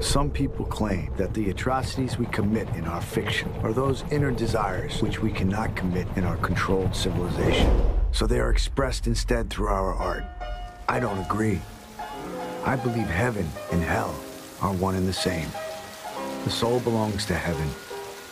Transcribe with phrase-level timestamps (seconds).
[0.00, 5.02] Some people claim that the atrocities we commit in our fiction are those inner desires
[5.02, 7.70] which we cannot commit in our controlled civilization.
[8.10, 10.24] So they are expressed instead through our art.
[10.88, 11.60] I don't agree.
[12.64, 14.14] I believe heaven and hell
[14.62, 15.48] are one and the same.
[16.44, 17.68] The soul belongs to heaven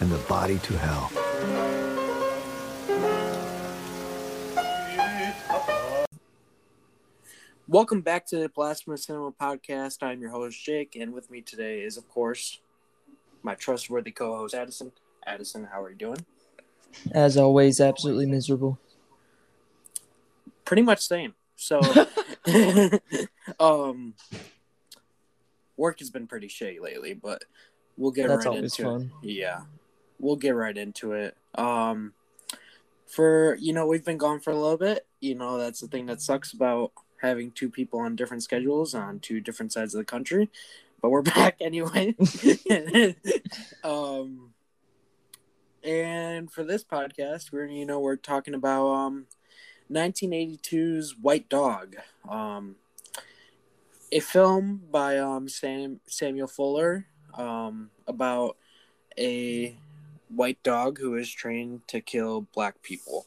[0.01, 1.28] and the body to hell.
[7.71, 10.03] Welcome back to the Blasphemous Cinema Podcast.
[10.03, 12.61] I'm your host, Jake, and with me today is, of course,
[13.43, 14.91] my trustworthy co host, Addison.
[15.27, 16.25] Addison, how are you doing?
[17.13, 18.79] As always, absolutely miserable.
[20.65, 21.35] Pretty much same.
[21.57, 21.79] So,
[23.61, 24.15] um,
[25.77, 27.45] work has been pretty shitty lately, but
[27.99, 29.13] we'll get That's right into fun.
[29.23, 29.29] it.
[29.29, 29.61] Yeah,
[30.19, 31.37] we'll get right into it.
[31.55, 32.15] Um,
[33.07, 35.07] for you know, we've been gone for a little bit.
[35.21, 39.21] You know, that's the thing that sucks about having two people on different schedules on
[39.21, 40.51] two different sides of the country.
[41.01, 42.17] But we're back anyway.
[43.85, 44.55] um,
[45.83, 49.27] and for this podcast, we're you know we're talking about um
[49.91, 51.97] 1982's White Dog,
[52.29, 52.77] um,
[54.13, 58.57] a film by um Sam Samuel Fuller, um about
[59.17, 59.77] a
[60.29, 63.27] white dog who is trained to kill black people,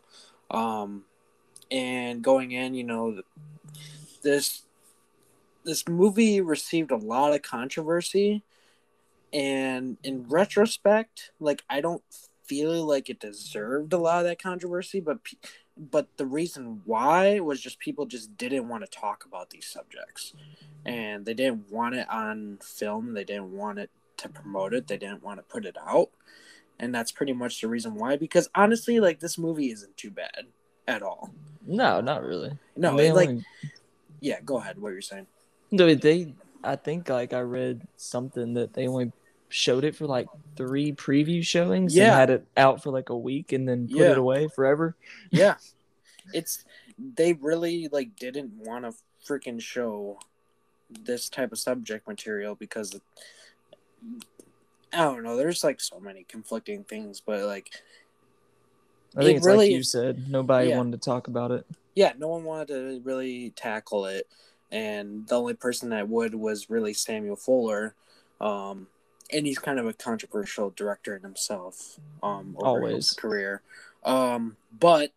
[0.50, 1.05] um,
[1.70, 3.22] and going in, you know,
[4.22, 4.64] this
[5.64, 8.44] this movie received a lot of controversy,
[9.31, 12.03] and in retrospect, like I don't
[12.44, 15.19] feel like it deserved a lot of that controversy, but
[15.77, 20.33] but the reason why was just people just didn't want to talk about these subjects.
[20.86, 24.97] And they didn't want it on film they didn't want it to promote it they
[24.97, 26.09] didn't want to put it out.
[26.80, 30.47] And that's pretty much the reason why because honestly like this movie isn't too bad
[30.88, 31.33] at all.
[31.66, 32.58] No, not really.
[32.75, 33.39] no it, like
[34.22, 35.27] yeah go ahead what you're saying
[35.73, 36.33] no, they.
[36.64, 39.11] I think like I read something that they only
[39.50, 40.27] showed it for like
[40.58, 42.05] three preview showings Yeah.
[42.08, 44.11] and had it out for like a week and then put Yeah.
[44.11, 44.95] it away forever.
[45.31, 45.55] yeah
[46.33, 46.64] it's
[47.15, 48.93] they really like didn't want to
[49.27, 50.20] freaking show
[51.04, 52.99] this type of subject material because
[54.93, 57.71] i don't know there's like so many conflicting things but like
[59.17, 60.30] I think it's really like you said.
[60.30, 60.77] Nobody Yeah.
[60.77, 61.65] wanted to talk about it.
[61.96, 64.28] Yeah, no one wanted to really tackle it,
[64.72, 67.96] and the only person that would was really Samuel Fuller,
[68.40, 68.88] um,
[69.32, 73.12] and he's kind of a controversial director in himself, um, over his Always.
[73.12, 73.62] career,
[74.04, 75.12] um, but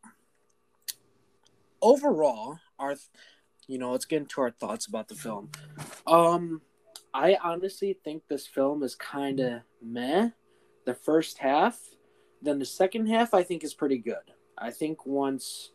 [1.81, 2.97] overall, our,
[3.67, 5.51] you know, let's get into our thoughts about the film.
[6.07, 6.63] Um,
[7.13, 10.31] I honestly think this film is kind of meh.
[10.85, 11.79] The first half,
[12.43, 14.33] then the second half, I think is pretty good.
[14.59, 15.71] I think once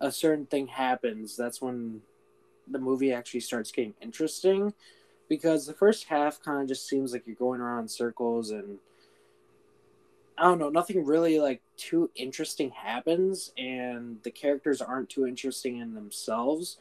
[0.00, 2.00] a certain thing happens, that's when
[2.70, 4.72] the movie actually starts getting interesting.
[5.28, 8.78] Because the first half kind of just seems like you're going around in circles and
[10.38, 15.78] I don't know, nothing really like too interesting happens, and the characters aren't too interesting
[15.78, 16.78] in themselves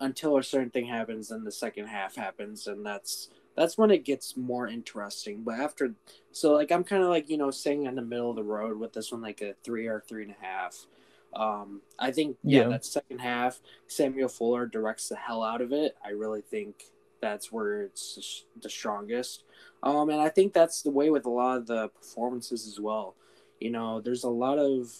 [0.00, 4.04] until a certain thing happens, and the second half happens, and that's that's when it
[4.04, 5.42] gets more interesting.
[5.42, 5.94] But after,
[6.30, 8.78] so like I'm kind of like you know staying in the middle of the road
[8.78, 10.86] with this one, like a three or three and a half.
[11.34, 12.68] Um, I think yeah, Yeah.
[12.68, 15.96] that second half, Samuel Fuller directs the hell out of it.
[16.04, 16.84] I really think
[17.20, 19.44] that's where it's the strongest.
[19.82, 23.14] Um, and I think that's the way with a lot of the performances as well.
[23.60, 24.90] You know, there's a lot of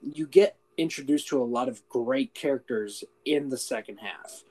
[0.00, 4.44] you get introduced to a lot of great characters in the second half.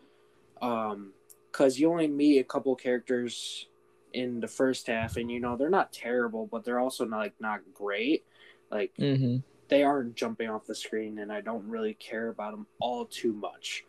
[0.62, 1.14] Um,
[1.52, 3.68] because you only meet a couple characters
[4.14, 7.34] in the first half, and you know they're not terrible, but they're also not like
[7.42, 8.24] not great.
[8.70, 9.38] Like hmm
[9.72, 13.32] they aren't jumping off the screen, and I don't really care about them all too
[13.32, 13.86] much.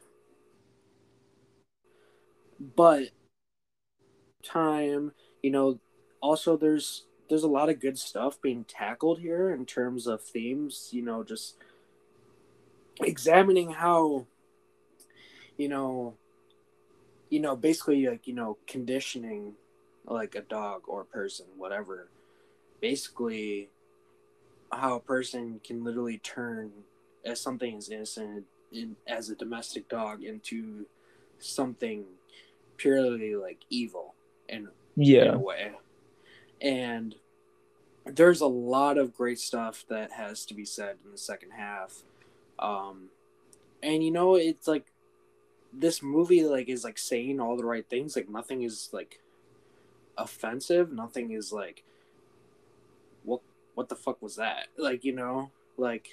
[2.76, 3.08] But
[4.44, 5.10] time,
[5.42, 5.80] you know,
[6.20, 10.90] also there's there's a lot of good stuff being tackled here in terms of themes.
[10.92, 11.56] You know, just
[13.00, 14.26] examining how,
[15.58, 16.14] you know,
[17.28, 19.54] you know, basically like you know conditioning
[20.04, 22.08] like a dog or a person, whatever.
[22.80, 23.68] Basically,
[24.72, 26.70] how a person can literally turn
[27.24, 30.86] as something as innocent in, as a domestic dog into
[31.38, 32.04] something
[32.76, 34.14] purely like evil
[34.48, 35.34] in, in Yeah.
[35.34, 35.72] a way.
[36.60, 37.14] And
[38.06, 42.02] there's a lot of great stuff that has to be said in the second half.
[42.58, 43.10] Um,
[43.82, 44.86] and you know, it's like
[45.72, 48.16] this movie like is like saying all the right things.
[48.16, 49.20] Like nothing is like
[50.16, 50.92] offensive.
[50.92, 51.84] Nothing is like
[53.74, 54.68] what the fuck was that?
[54.76, 56.08] Like you know, like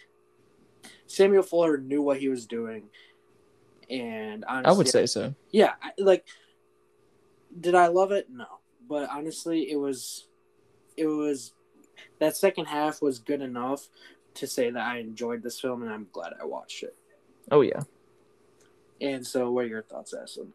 [1.08, 2.90] Samuel Fuller knew what he was doing,
[3.90, 5.34] and honestly, I would say so.
[5.52, 6.26] yeah, like,
[7.60, 8.28] did I love it?
[8.30, 8.46] No,
[8.88, 10.28] but honestly, it was,
[10.98, 11.54] it was,
[12.20, 13.88] that second half was good enough
[14.36, 16.96] to say that I enjoyed this film and I'm glad I watched it.
[17.52, 17.82] Oh yeah.
[19.02, 20.54] And so, what are your thoughts, Addison?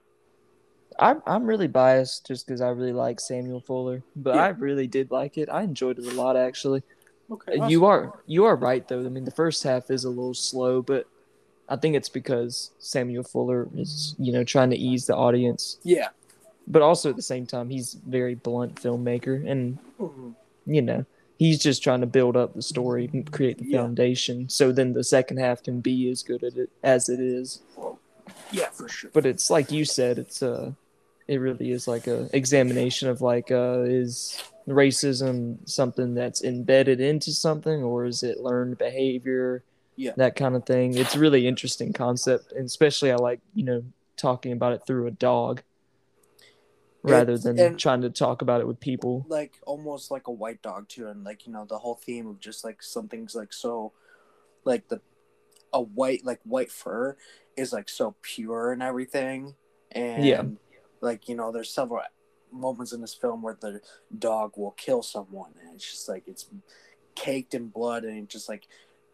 [0.99, 4.45] I'm I'm really biased just because I really like Samuel Fuller, but Yeah.
[4.45, 5.49] I really did like it.
[5.49, 6.83] I enjoyed it a lot actually.
[7.31, 9.01] Okay, You are you are right though.
[9.01, 11.07] I mean, the first half is a little slow, but
[11.69, 16.09] I think it's because Samuel Fuller is you know trying to ease the audience, yeah,
[16.67, 20.35] but also at the same time he's a very blunt filmmaker, and Mhm.
[20.67, 21.07] you know
[21.39, 23.79] he's just trying to build up the story and create the Yeah.
[23.81, 27.61] foundation, so then the second half can be as good at it as it is.
[28.53, 29.11] yeah, for sure.
[29.15, 30.73] but it's like you said it's uh
[31.27, 37.31] it really is like a examination of like uh is racism something that's embedded into
[37.33, 39.63] something or is it learned behavior
[39.97, 40.13] Yeah.
[40.17, 43.83] that kind of thing it's a really interesting concept and especially i like you know
[44.17, 45.63] talking about it through a dog
[47.03, 50.63] rather It's- than trying to talk about it with people like almost like a white
[50.63, 53.93] dog too, and like you know the whole theme of just like something's like so,
[54.65, 55.01] like the,
[55.73, 57.17] a white like white fur
[57.57, 59.55] is like so pure and everything,
[59.93, 60.43] and Yeah.
[61.03, 62.01] like you know there's several
[62.55, 63.81] moments in this film where the
[64.19, 66.47] dog will kill someone, and it's just like it's
[67.15, 68.67] caked in blood, and just like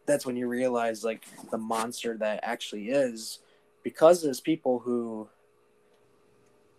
[0.05, 3.39] that's when you realize like the monster that actually is,
[3.83, 5.29] because there's people who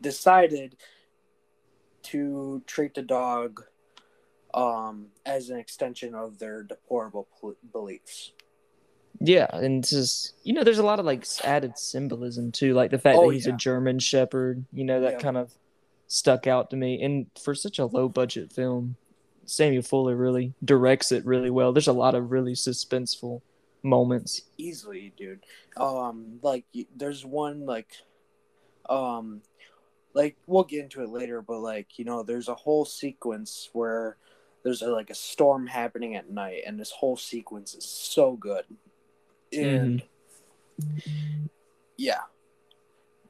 [0.01, 0.77] decided
[2.03, 3.63] to treat the dog
[4.55, 8.33] um, as an extension of their deplorable pl- beliefs.
[9.21, 12.99] yeah and just you know there's a lot of like added symbolism too like the
[12.99, 13.55] fact Oh, that he's yeah.
[13.55, 15.19] a german shepherd you know that Yeah.
[15.21, 15.53] kind of
[16.13, 18.97] stuck out to me and for such a low budget film
[19.45, 23.41] samuel fuller really directs it really well there's a lot of really suspenseful
[23.83, 25.45] moments Easily, dude.
[25.77, 26.65] Um, like
[26.97, 27.93] there's one like,
[28.89, 29.43] um,
[30.15, 34.17] like we'll get into it later, but like you know, there's a whole sequence where
[34.63, 38.65] there's a, like a storm happening at night, and this whole sequence is so good.
[39.53, 40.03] And
[41.97, 42.21] yeah,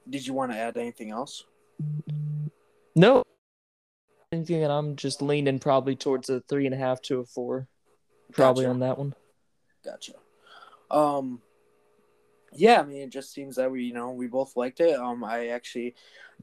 [0.09, 1.45] did you want to add anything else?
[2.95, 3.23] No
[4.33, 7.67] anything that i'm just leaning probably towards a three and a half to a four
[8.33, 8.71] probably Gotcha.
[8.71, 9.15] on that one
[9.85, 10.13] Gotcha.
[10.91, 11.41] Um,
[12.53, 14.95] yeah, I mean, it just seems that we, you know, we both liked it.
[14.99, 15.95] Um, I actually,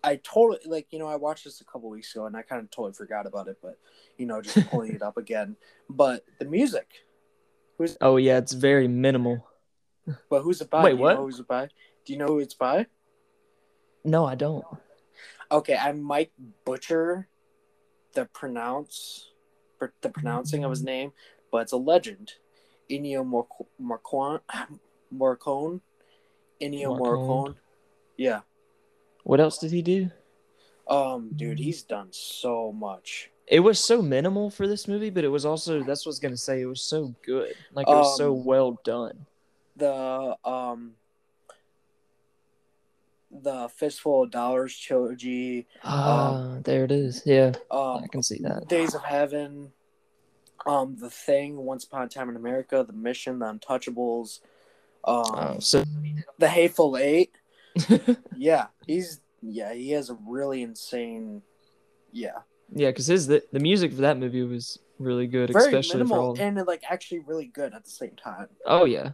[0.03, 2.61] I totally like, you know, I watched this a couple weeks ago and I kind
[2.61, 3.77] of totally forgot about it, but
[4.17, 5.55] you know, just pulling it up again.
[5.89, 6.89] But the music,
[7.77, 9.45] who's, oh yeah it's very minimal
[10.29, 10.83] but who's it by?
[10.83, 11.17] Wait, what?
[11.17, 11.69] who's it by?
[12.05, 12.87] Do you know who it's by?
[14.05, 14.65] no i don't
[15.51, 16.31] Okay, I might
[16.65, 17.27] butcher
[18.13, 19.29] the pronounce,
[19.77, 21.11] pr- the pronouncing of his name,
[21.51, 22.33] but it's a legend.
[22.89, 24.41] Ennio Morc- Morricone,
[25.15, 25.81] Morricone,
[26.61, 27.55] Ennio Morricone.
[28.17, 28.41] Yeah.
[29.23, 30.09] what else did he do
[30.87, 33.29] Um, dude, he's done so much.
[33.47, 36.19] it was so minimal for this movie, but it was also that's what I was
[36.19, 36.61] gonna say.
[36.61, 39.25] It was so good, like it was so Um, well done.
[39.75, 40.93] The um,
[43.31, 45.67] the fistful of dollars trilogy.
[45.83, 47.21] Ah, there it is.
[47.25, 48.67] Yeah, Um, I can see that.
[48.67, 49.71] Days of Heaven.
[50.65, 54.41] Um, The Thing, Once Upon a Time in America, The Mission, The Untouchables.
[55.05, 55.83] Um, Oh, so
[56.37, 57.31] The Hateful Eight.
[58.35, 61.41] Yeah, he's yeah, he has a really insane.
[62.11, 62.39] Yeah,
[62.73, 66.17] yeah, because his the, the music for that movie was really good, very especially for
[66.19, 66.35] all.
[66.39, 68.47] and like actually really good at the same time.
[68.65, 69.11] Oh yeah,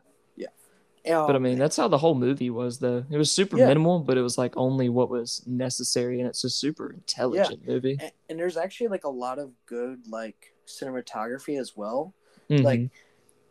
[1.08, 3.06] Um, but I mean that's how the whole movie was though.
[3.10, 3.68] It was super Yeah.
[3.68, 7.98] minimal, but it was like only what was necessary, and it's a super intelligent movie.
[8.00, 12.14] and, and there's actually like a lot of good like cinematography as well.
[12.50, 12.64] Mhm.
[12.64, 12.90] Like,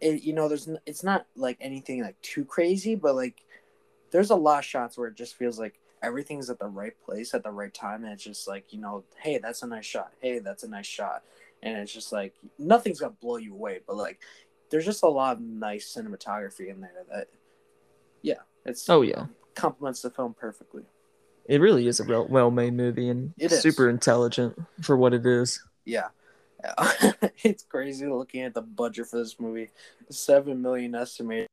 [0.00, 3.44] it, you know, there's it's not like anything like too crazy, but like
[4.11, 7.34] there's a lot of shots where it just feels like everything's at the right place
[7.34, 10.12] at the right time, and it's just like you know, hey, that's a nice shot.
[10.20, 11.23] Hey, that's a nice shot,
[11.62, 14.20] and it's just like nothing's gonna blow you away, but like
[14.70, 17.28] there's just a lot of nice cinematography in there that,
[18.24, 20.82] yeah, it's oh yeah, complements the film perfectly.
[21.46, 23.60] it really is a well well made movie and It is.
[23.60, 25.62] super intelligent for what it is.
[25.84, 26.08] Yeah.
[27.44, 29.68] it's crazy looking at the budget for this movie.
[30.10, 31.48] Seven million estimated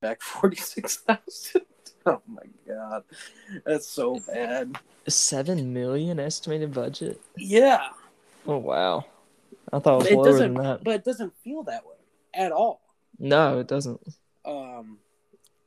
[0.00, 1.62] back forty six thousand.
[2.06, 3.02] Oh my god.
[3.66, 4.78] That's so bad.
[5.08, 7.20] Seven million estimated budget.
[7.36, 7.88] Yeah.
[8.46, 9.04] Oh wow,
[9.70, 10.84] I thought it was It lower doesn't than that.
[10.84, 11.96] but it doesn't feel that way
[12.32, 12.80] at all.
[13.18, 14.00] No, it doesn't.
[14.46, 14.96] Um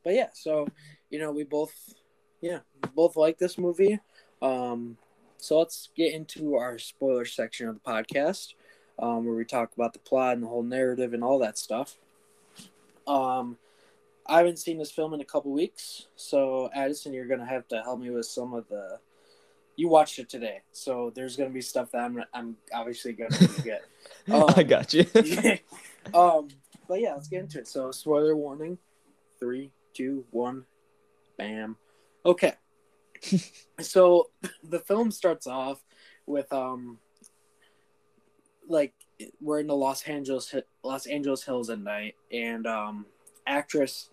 [0.04, 0.66] but yeah, so
[1.10, 1.72] you know, we both
[2.40, 2.60] yeah,
[2.94, 3.98] both like this movie.
[4.40, 4.96] Um
[5.38, 8.54] so let's get into our spoiler section of the podcast,
[8.98, 11.96] um, where we talk about the plot and the whole narrative and all that stuff.
[13.06, 13.56] Um
[14.26, 17.82] I haven't seen this film in a couple weeks, so Addison, you're gonna have to
[17.82, 18.98] help me with some of the
[19.76, 23.82] you watched it today, so there's gonna be stuff that I'm I'm obviously gonna forget.
[24.30, 25.04] Um, I got you.
[26.14, 26.48] um,
[26.86, 27.66] but yeah, let's get into it.
[27.66, 28.78] So, spoiler warning:
[29.40, 30.64] three, two, one,
[31.36, 31.76] bam.
[32.24, 32.54] Okay.
[33.80, 34.30] so
[34.62, 35.80] the film starts off
[36.26, 36.98] with um,
[38.68, 38.94] like
[39.40, 43.06] we're in the Los Angeles Los Angeles Hills at night, and um,
[43.46, 44.10] actress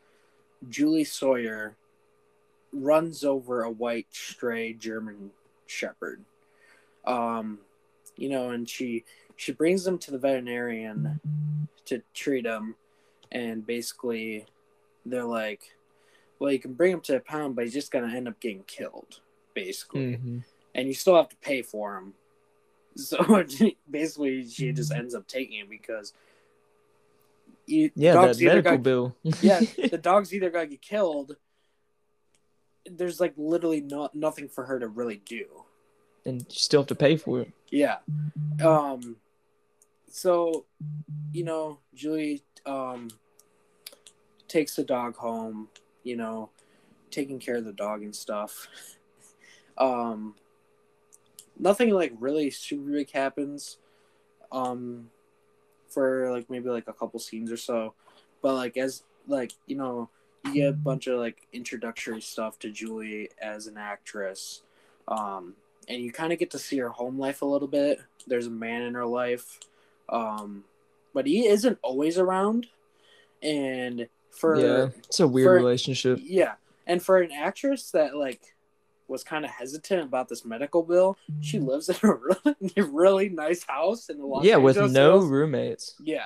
[0.70, 1.76] Julie Sawyer
[2.72, 5.32] runs over a white stray German
[5.66, 6.24] Shepherd.
[7.06, 7.60] Um,
[8.16, 9.06] you know, and she
[9.36, 11.20] she brings him to the veterinarian
[11.86, 12.76] to treat him,
[13.32, 14.46] and basically
[15.06, 15.76] they're like,
[16.40, 18.64] "Well, you can bring him to a pound, but he's just gonna end up getting
[18.64, 19.20] killed,
[19.54, 20.44] basically, Mhm.
[20.76, 22.14] and you still have to pay for him."
[22.96, 23.18] So
[23.90, 26.14] basically, she just ends up taking him because.
[27.66, 29.16] You, Yeah, dog's that medical got- bill.
[29.42, 31.38] yeah, the dog's either gonna get killed.
[32.86, 35.46] There's like literally not nothing for her to really do.
[36.26, 37.52] and you still have to pay for it.
[37.70, 38.00] Yeah.
[38.66, 39.18] Um.
[40.10, 40.66] So,
[41.32, 43.10] you know, Julie um
[44.50, 45.70] takes the dog home.
[46.04, 46.50] You know,
[47.12, 48.68] taking care of the dog and stuff.
[49.78, 50.36] Um.
[51.58, 53.78] Nothing like really super big happens.
[54.52, 55.10] Um.
[55.88, 57.94] For like maybe like a couple scenes or so,
[58.42, 60.10] but like as like you know
[60.46, 64.62] you get a bunch of like introductory stuff to Julie as an actress.
[65.08, 65.56] Um,
[65.88, 68.00] and you kind of get to see her home life a little bit.
[68.28, 69.60] There's a man in her life,
[70.08, 70.64] um,
[71.14, 72.68] but he isn't always around.
[73.42, 76.20] And for yeah, it's a weird for- relationship.
[76.22, 76.54] yeah,
[76.88, 78.42] and for an actress that like
[79.08, 82.14] was kind of hesitant about this medical bill, she lives in a
[82.46, 85.96] really, really nice house in the Los yeah, with no roommates.
[86.04, 86.26] Yeah,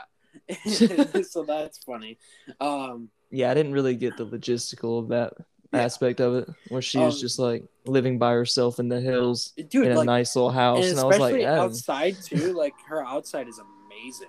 [1.24, 2.18] so that's funny.
[2.60, 5.34] Um, Yeah, I didn't really get the logistical of that
[5.74, 5.82] Yeah.
[5.82, 9.54] aspect of it, where she was Um, just like living by herself in the hills
[9.70, 11.62] dude, in a like, nice little house, and and, I was like, oh.
[11.62, 12.52] outside too.
[12.54, 14.28] Like her outside is amazing.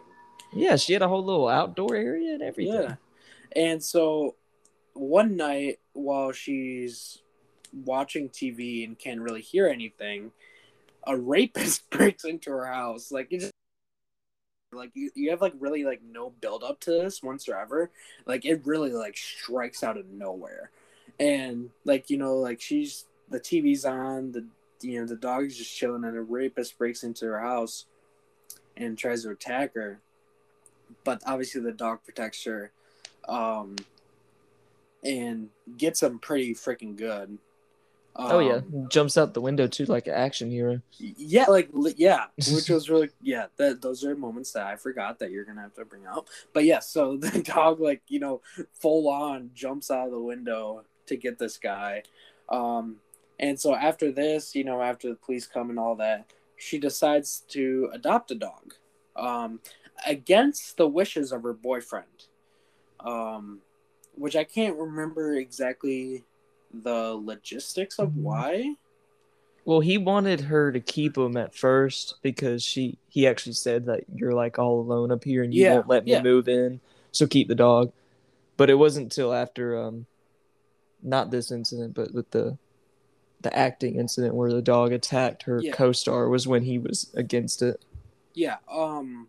[0.53, 2.73] yeah, she had a whole little outdoor area and everything.
[2.83, 2.95] Yeah.
[3.55, 4.37] And so
[4.95, 7.19] one night while she's
[7.73, 10.33] watching TV and can't really hear anything,
[11.07, 13.11] a rapist breaks into her house.
[13.13, 13.53] Like you just
[14.73, 17.91] like you, you have like really like no build up to this whatsoever.
[18.27, 20.71] Like it really like strikes out of nowhere.
[21.21, 24.47] And like, you know, like she's the TV's on, the
[24.83, 27.87] you know, the dog's just chilling and a rapist breaks into her house
[28.77, 30.01] and tries to attack her.
[31.05, 32.73] But obviously the dog protects her
[33.29, 33.77] um,
[35.03, 37.39] and gets him pretty freaking good.
[38.17, 40.81] Oh yeah, Um, jumps out the window too, like an action hero.
[40.99, 43.47] yeah, like yeah, which was really yeah.
[43.57, 46.29] That those are moments that I forgot that you're gonna have to bring up.
[46.53, 48.41] But yeah, so the dog like you know
[48.73, 52.05] full on jumps out of the window to get this guy,
[52.51, 52.97] um,
[53.41, 57.41] and so after this, you know, after the police come and all that, she decides
[57.49, 58.75] to adopt a dog,
[59.17, 59.59] um,
[60.07, 62.27] against the wishes of her boyfriend,
[63.05, 63.61] um,
[64.17, 66.25] which I can't remember exactly
[66.73, 68.75] the logistics of why.
[69.65, 74.05] Well, he wanted her to keep him at first because she he actually said that
[74.15, 76.23] you're like all alone up here and you Yeah, won't let me yeah.
[76.23, 76.81] move in,
[77.13, 77.93] so keep the dog.
[78.57, 80.07] But it wasn't until after um,
[81.03, 82.59] not this incident, but with the
[83.41, 85.73] the acting incident where the dog attacked her Yeah.
[85.73, 87.81] co-star was when he was against it.
[88.33, 89.29] Yeah, um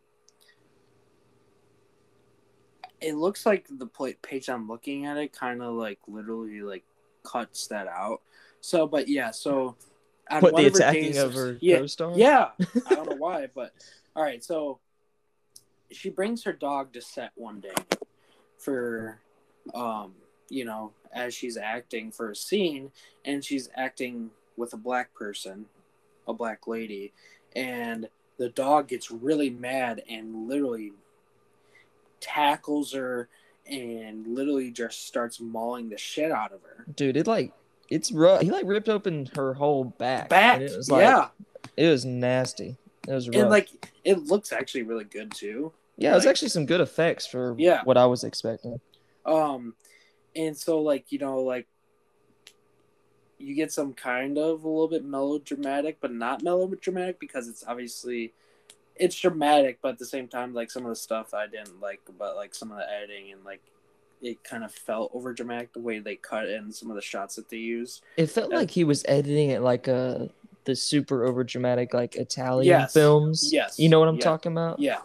[3.01, 3.87] it looks like the
[4.21, 6.83] page I'm looking at it kind of like literally like
[7.23, 8.21] cuts that out.
[8.61, 9.75] So, but yeah, so
[10.29, 12.13] on What one the attacking days- of her yeah, co-star?
[12.15, 12.49] yeah,
[12.87, 13.73] I don't know why, but
[14.15, 14.43] all right.
[14.43, 14.79] So
[15.91, 17.75] she brings her dog to set one day
[18.57, 19.19] for,
[19.73, 20.13] um,
[20.49, 22.91] you know, as she's acting for a scene,
[23.23, 25.65] and she's acting with a black person,
[26.27, 27.13] a black lady,
[27.55, 30.91] and the dog gets really mad and literally
[32.25, 33.29] tackles her
[33.69, 36.85] and literally just starts mauling the shit out of her.
[36.95, 37.51] dude, it like
[37.89, 38.41] it's rough.
[38.41, 40.29] He like ripped open her whole back.
[40.29, 41.27] Back, it was like yeah,
[41.77, 42.77] it was nasty.
[43.07, 43.37] It was rough.
[43.41, 43.69] and like
[44.03, 45.71] it looks actually really good too.
[45.97, 47.81] yeah, it was actually some good effects for Yeah.
[47.83, 48.79] what I was expecting.
[49.25, 49.75] Um,
[50.35, 51.67] and so like you know like
[53.37, 58.33] you get some kind of a little bit melodramatic, but not melodramatic because it's obviously
[58.97, 62.01] it's dramatic, but at the same time like some of the stuff I didn't like
[62.07, 63.61] about like some of the editing and like
[64.21, 67.35] it kind of felt over dramatic the way they cut in some of the shots
[67.35, 68.01] that they used.
[68.17, 70.29] It felt Uh, like he was editing it like a
[70.63, 72.93] the super over dramatic like Italian Yes.
[72.93, 73.53] films.
[73.53, 73.77] Yes.
[73.77, 74.21] You know what I'm Yeah.
[74.23, 74.79] talking about?
[74.79, 75.01] Yeah,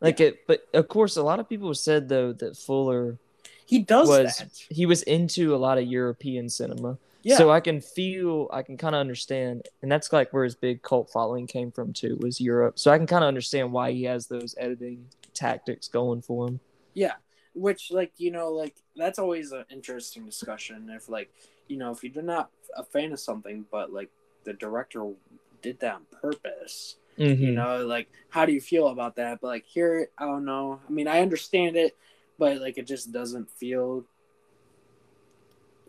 [0.00, 3.18] Like it but of course a lot of people said though that Fuller
[3.66, 4.48] he does was that.
[4.70, 6.96] he was into a lot of European cinema.
[7.22, 7.36] Yeah.
[7.36, 10.82] So I can feel, I can kind of understand, and that's like where his big
[10.82, 12.78] cult following came from too, was Europe.
[12.78, 16.60] So I can kind of understand why he has those editing tactics going for him.
[16.94, 17.14] Yeah,
[17.54, 20.90] which like you know like that's always an interesting discussion.
[20.90, 21.30] If like
[21.66, 24.10] you know if you're not a fan of something, but like
[24.44, 25.12] the director
[25.60, 27.54] did that on purpose, you Mhm.
[27.54, 29.40] know like how do you feel about that?
[29.40, 30.80] But like here, I don't know.
[30.88, 31.96] I mean, I understand it,
[32.38, 34.04] but like it just doesn't feel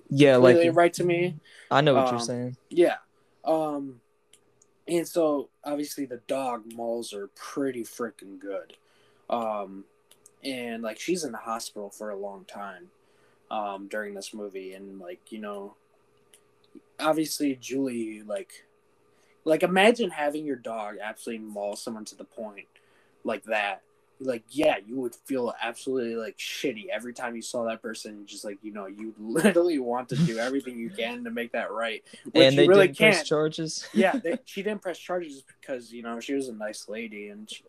[0.10, 1.36] Yeah, like right to me.
[1.70, 2.58] I know what you're um, saying.
[2.70, 2.98] Yeah.
[3.44, 4.02] Um
[4.88, 8.76] and so obviously the dog mauls are pretty freaking good.
[9.30, 9.86] Um
[10.44, 12.88] and like she's in the hospital for a long time
[13.52, 15.76] um during this movie and like, you know,
[17.00, 18.66] obviously Julie like
[19.46, 22.68] like imagine having your dog absolutely maul someone to the point
[23.24, 23.82] like that.
[24.22, 28.26] Like yeah, you would feel absolutely like shitty every time you saw that person.
[28.26, 31.72] Just like you know, you literally want to do everything you can to make that
[31.72, 33.16] right, which And they really didn't can't.
[33.16, 33.88] press charges.
[33.94, 37.50] yeah, they, she didn't press charges because you know she was a nice lady, and
[37.50, 37.64] she,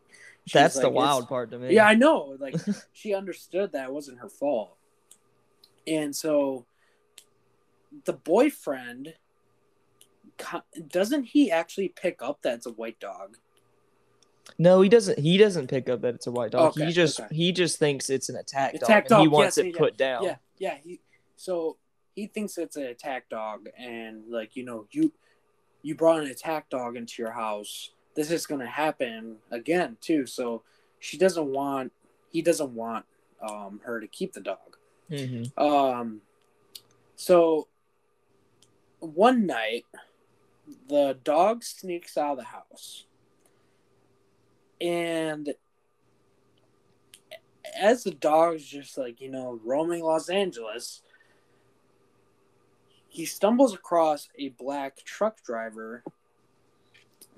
[0.52, 1.74] That's like, the wild part to me.
[1.74, 2.36] Yeah, I know.
[2.38, 2.56] Like
[2.92, 4.76] she understood that it wasn't her fault,
[5.86, 6.66] and so
[8.04, 9.14] the boyfriend
[10.88, 13.36] doesn't he actually pick up that it's a white dog?
[14.58, 15.18] No, he doesn't.
[15.18, 16.76] He doesn't pick up that it's a white dog.
[16.76, 17.34] Okay, he just okay.
[17.34, 19.96] he just thinks it's an attack, Attack dog, and he wants yes, it yeah, put
[19.96, 20.24] down.
[20.24, 20.76] Yeah, yeah.
[20.82, 21.00] He
[21.36, 21.76] so
[22.14, 25.12] he thinks it's an attack dog, and like you know, you
[25.82, 27.90] you brought an attack dog into your house.
[28.14, 30.26] This is gonna happen again too.
[30.26, 30.62] So
[30.98, 31.92] she doesn't want
[32.30, 33.06] he doesn't want
[33.46, 34.76] um her to keep the dog.
[35.08, 36.20] hmm Um,
[37.16, 37.68] so
[39.00, 39.86] one night,
[40.88, 43.06] the dog sneaks out of the house,
[44.80, 45.54] and
[47.78, 51.02] as the dog's just like you know roaming Los Angeles,
[53.08, 56.02] he stumbles across a black truck driver,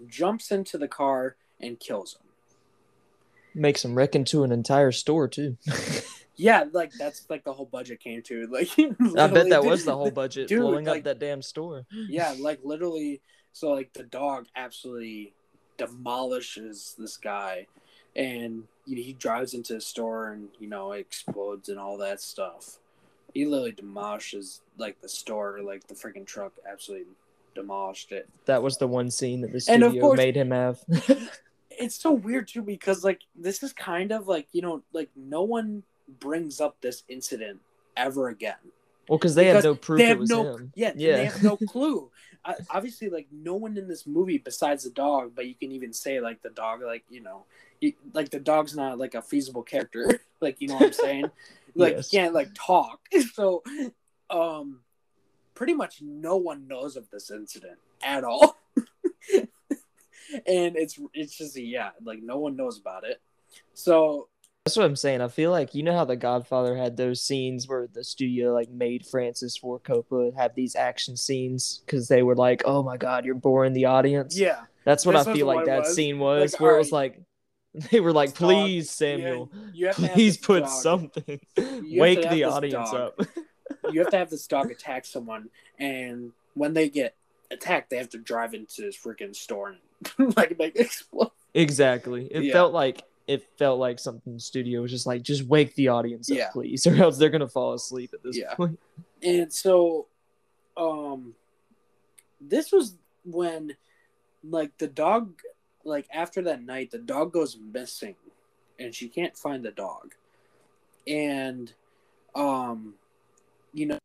[0.06, 2.28] jumps into the car, and kills him.
[3.54, 5.56] Makes him wreck into an entire store too.
[6.34, 8.48] Yeah, like that's like the whole budget came to.
[8.50, 11.84] Like, I bet that was the whole budget dude, blowing like- up that damn store.
[11.90, 13.20] yeah like literally
[13.52, 15.34] so like the dog absolutely
[15.86, 17.66] demolishes this guy
[18.14, 21.96] and you know, he drives into the store and you know it explodes and all
[21.98, 22.78] that stuff
[23.34, 27.06] he literally demolishes like the store like the freaking truck absolutely
[27.54, 30.80] demolished it That was the one scene that the studio course- made him have.
[31.70, 35.42] it's so weird too because like this is kind of like you know like no
[35.42, 35.82] one
[36.20, 37.58] brings up this incident
[37.96, 38.56] ever again
[39.08, 40.72] well, because they Because no proof they it have no him.
[40.76, 41.16] yeah, Yeah.
[41.16, 42.10] they have no clue
[42.44, 45.92] I, obviously like no one in this movie besides the dog but you can even
[45.92, 47.44] say like the dog like you know
[47.80, 50.20] you, like the dog's not like a feasible character.
[50.40, 51.30] Like you know what i'm saying?
[51.76, 52.10] Like Yes.
[52.10, 52.98] can't like talk.
[53.34, 53.62] So
[54.28, 54.80] um
[55.54, 58.56] pretty much no one knows of this incident at all.
[60.46, 63.20] And it's it's just yeah like no one knows about it.
[63.74, 64.28] So
[64.64, 65.20] That's what I'm saying.
[65.20, 68.70] I feel like you know how The Godfather had those scenes where the studio like
[68.70, 73.24] made Francis Ford Coppola have these action scenes because they were like, "Oh my God,
[73.24, 75.94] you're boring the audience." yeah that's what I feel like that was.
[75.94, 77.20] scene was, Like, where it was like
[77.90, 81.40] they were like, this dog- "Please, Samuel, you have to have please put dog- something,
[81.56, 83.14] wake the audience dog.
[83.18, 83.26] up."
[83.92, 85.48] you have to have this dog attack someone,
[85.80, 87.16] and when they get
[87.50, 89.74] attacked, they have to drive into this freaking store
[90.18, 91.32] and like make explode.
[91.52, 92.26] exactly.
[92.30, 92.52] It Yeah.
[92.52, 96.30] felt like it felt like something the studio was just like, "Just wake the audience
[96.30, 98.54] up, please, or else they're gonna fall asleep at this Yeah.
[98.54, 98.78] point."
[99.22, 100.08] And so,
[100.76, 101.34] um,
[102.40, 103.76] this was when,
[104.42, 105.40] like, the dog,
[105.84, 108.16] like after that night, the dog goes missing,
[108.78, 110.14] and she can't find the dog,
[111.06, 111.72] and,
[112.34, 112.94] um,
[113.72, 113.98] you know,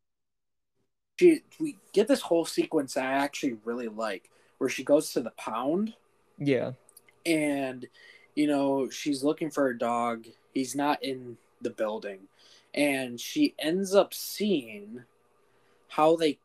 [1.18, 5.30] she we get this whole sequence I actually really like, where she goes to the
[5.32, 5.94] pound.
[6.38, 6.72] Yeah,
[7.26, 7.88] and
[8.38, 10.26] you know she's looking for her dog.
[10.54, 12.20] He's not in the building.
[12.72, 15.02] And she ends up seeing
[15.88, 16.38] how they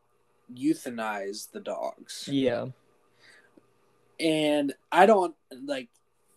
[0.52, 2.28] euthanize the dogs.
[2.30, 2.66] Yeah.
[4.18, 5.88] and i don't like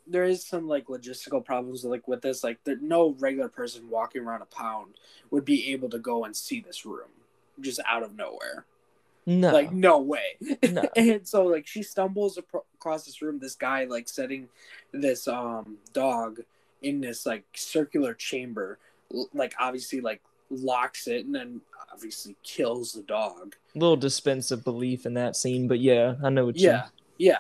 [0.08, 2.44] there is some like logistical problems like with this.
[2.44, 4.94] Like there, no regular person walking around a pound
[5.32, 7.10] would be able to go and see this room
[7.60, 8.66] just out of nowhere
[9.30, 10.38] No, like no way
[10.72, 10.84] no.
[10.96, 14.48] and so like she stumbles across this room this guy like setting
[14.94, 16.40] this um dog
[16.82, 18.80] in this like circular chamber
[19.34, 21.60] like obviously like locks it and then
[21.94, 26.46] obviously kills the dog little dispense of belief in that scene, but yeah, I know
[26.46, 26.70] what you.
[26.70, 26.86] yeah
[27.18, 27.40] yeah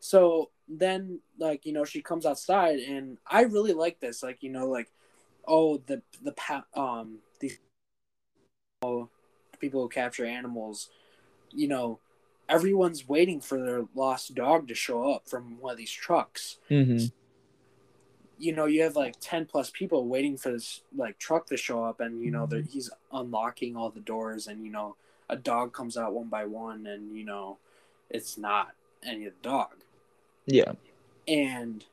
[0.00, 4.50] so then like you know she comes outside and i really like this like you
[4.50, 4.90] know like
[5.46, 7.58] oh the the pa- um these
[8.82, 9.08] oh,
[9.58, 10.90] people who capture animals
[11.52, 11.98] you know,
[12.48, 16.58] everyone's waiting for their lost dog to show up from one of these trucks.
[16.70, 17.06] Mm-hmm.
[18.38, 21.82] You know, you have like ten plus people waiting for this like truck to show
[21.84, 22.68] up, and you know Mhm.
[22.68, 24.96] he's unlocking all the doors, and you know
[25.28, 27.58] a dog comes out one by one, and you know
[28.10, 29.70] it's not any of the dog.
[30.46, 30.72] Yeah.
[31.26, 31.84] and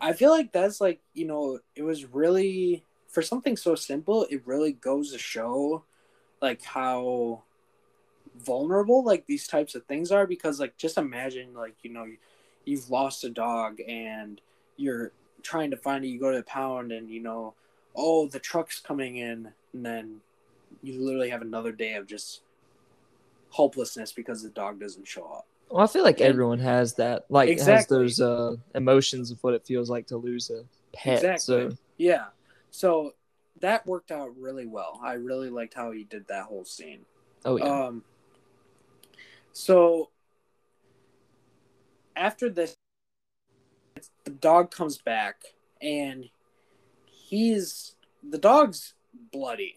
[0.00, 4.46] I feel like that's like you know it was really for something so simple it
[4.46, 5.84] really goes to show
[6.40, 7.42] like how
[8.44, 12.06] vulnerable like these types of things are because like just imagine like you know
[12.64, 14.40] you've lost a dog and
[14.76, 17.54] you're trying to find it you go to the pound and you know
[17.96, 20.16] oh the truck's coming in and then
[20.82, 22.42] you literally have another day of just
[23.50, 27.24] hopelessness because the dog doesn't show up Well, I feel like And- everyone has that,
[27.28, 31.14] like, has those uh, emotions of what it feels like to lose a pet.
[31.16, 31.70] Exactly.
[31.70, 32.26] So, Yeah.
[32.70, 33.14] So
[33.60, 35.00] that worked out really well.
[35.02, 37.04] I really liked how he did that whole scene.
[37.44, 38.04] oh yeah, Um
[39.52, 40.10] so
[42.16, 42.76] after this
[44.24, 45.42] the dog comes back
[45.82, 46.24] and
[47.06, 47.96] he's
[48.28, 48.94] the dog's
[49.32, 49.76] bloody.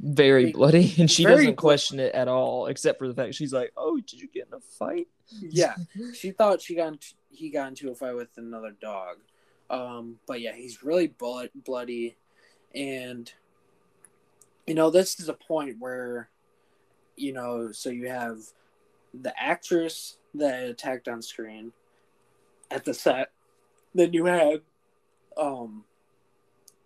[0.00, 3.34] very big- bloody, and she doesn't blo- question it at all, except for the fact
[3.34, 5.08] she's like, "Oh, did you get in a fight?"
[5.40, 5.74] Yeah.
[6.14, 9.16] she thought she got into, he got into a fight with another dog.
[9.70, 12.16] Um, but yeah, he's really blood, bloody,
[12.74, 13.32] and
[14.66, 16.28] you know this is a point where
[17.16, 18.38] you know so you have
[19.12, 21.72] the actress that attacked on screen
[22.70, 23.30] at the set,
[23.94, 24.62] then you had
[25.36, 25.84] um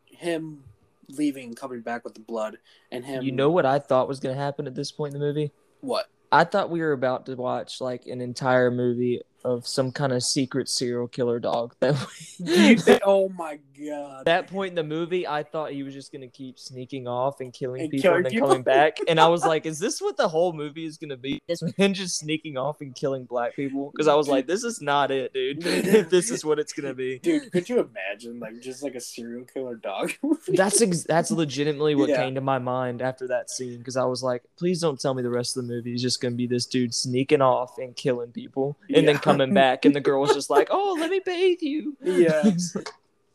[0.07, 0.65] him
[1.09, 2.59] leaving, coming back with the blood,
[2.93, 3.23] and him.
[3.23, 5.53] You know what I thought was gonna happen at this point in the movie?
[5.81, 6.07] what?
[6.31, 10.23] I thought we were about to watch like an entire movie of some kind of
[10.23, 11.75] secret serial killer dog.
[11.81, 11.95] That
[12.43, 13.01] think?
[13.05, 14.25] Oh my god!
[14.27, 17.53] that point in the movie, I thought he was just gonna keep sneaking off and
[17.53, 18.49] killing And people killing and then people?
[18.49, 18.99] coming back.
[19.07, 21.41] And I was like, is this what the whole movie is gonna be?
[21.49, 23.91] This man just sneaking off and killing black people?
[23.93, 25.65] Because I was like, this is not it, dude.
[25.65, 27.19] if this is what it's gonna be.
[27.19, 30.13] Dude, could you imagine like just like a serial killer dog?
[30.49, 32.17] That's ex- that's legitimately what Yeah.
[32.25, 35.23] came to my mind after that scene because I was like, please don't tell me
[35.23, 38.33] the rest of the movie is just gonna be this dude sneaking off and killing
[38.33, 39.21] people and then Yeah.
[39.29, 41.97] Coming back and the girl was just like, oh, let me bathe you.
[42.03, 42.51] yeah.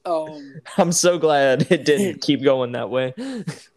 [0.06, 0.60] Um.
[0.77, 3.13] I'm so glad it didn't keep going that way.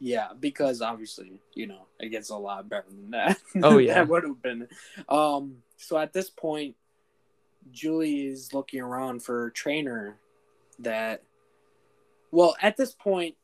[0.01, 3.39] Yeah, because obviously, you know, it gets a lot better than that.
[3.63, 3.95] Oh, yeah.
[3.95, 4.67] that would have been.
[5.09, 5.59] Um.
[5.77, 6.75] So at this point,
[7.71, 10.17] Julie is looking around for a trainer
[10.81, 11.23] that.
[12.33, 13.37] Well, at this point,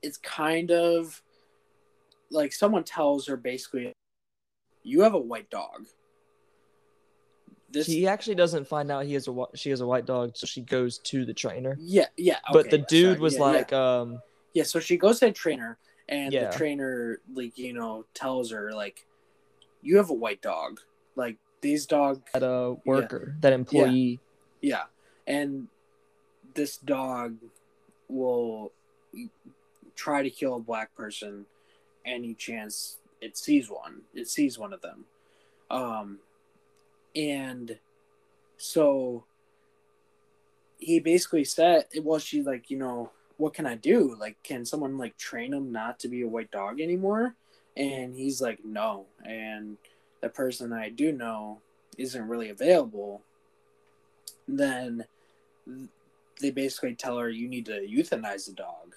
[0.00, 1.20] it's kind of
[2.30, 3.92] like someone tells her basically,
[4.84, 5.86] "You have a white dog."
[7.72, 7.86] This.
[7.86, 10.60] She actually doesn't find out he has a she has a white dog, so she
[10.60, 11.76] goes to the trainer.
[11.80, 12.38] yeah, yeah.
[12.52, 13.46] but okay, the dude sorry, was yeah, yeah.
[13.46, 16.50] like, um, Yeah, so she goes to the trainer, and Yeah.
[16.50, 19.06] the trainer, like, you know, tells her, like,
[19.80, 20.80] you have a white dog.
[21.16, 24.20] Like, these dogs, that uh worker, that employee.
[24.60, 24.84] yeah.
[25.26, 25.68] And
[26.54, 27.36] this dog
[28.08, 28.72] will
[29.94, 31.46] try to kill a black person
[32.04, 34.02] any chance it sees one.
[34.14, 35.04] It sees one of them.
[35.70, 36.18] Um,
[37.14, 37.78] and
[38.56, 39.24] so
[40.78, 44.16] he basically said, well, she's like, you know, what can I do?
[44.18, 47.34] Like, can someone like train him not to be a white dog anymore?
[47.76, 49.06] And he's like, no.
[49.24, 49.78] And
[50.20, 51.60] the person I do know
[51.98, 53.22] isn't really available.
[54.46, 55.04] Then
[56.40, 58.94] they basically tell her you need to euthanize the dog.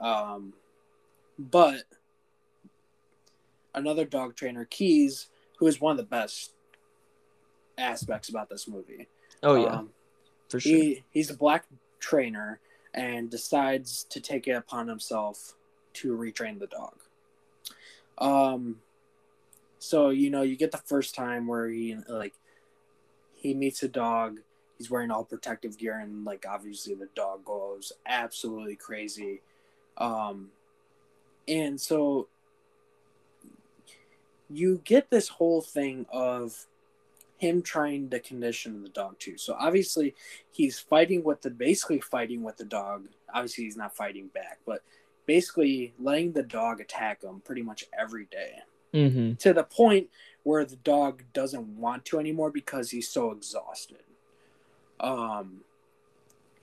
[0.00, 0.54] Um,
[1.38, 1.84] but
[3.74, 6.52] another dog trainer, Keys, who is one of the best
[7.80, 9.08] aspects about this movie.
[9.42, 9.90] Oh yeah, Um,
[10.48, 10.72] for sure.
[10.72, 11.66] he he's a black
[11.98, 12.60] trainer
[12.94, 15.54] and decides to take it upon himself
[15.94, 16.98] to retrain the dog.
[18.18, 18.76] Um,
[19.78, 22.34] so you know you get the first time where he like
[23.34, 24.40] he meets a dog.
[24.76, 29.40] He's wearing all protective gear and like obviously the dog goes absolutely crazy.
[29.98, 30.48] Um,
[31.46, 32.28] and so
[34.48, 36.66] you get this whole thing of
[37.40, 39.38] him trying to condition the dog too.
[39.38, 40.14] So obviously
[40.52, 43.08] he's fighting with the basically fighting with the dog.
[43.32, 44.82] Obviously he's not fighting back, but
[45.24, 48.52] basically letting the dog attack him pretty much every day
[48.92, 49.34] Mm-hmm.
[49.34, 50.08] to the point
[50.42, 54.02] where the dog doesn't want to anymore because he's so exhausted.
[54.98, 55.60] Um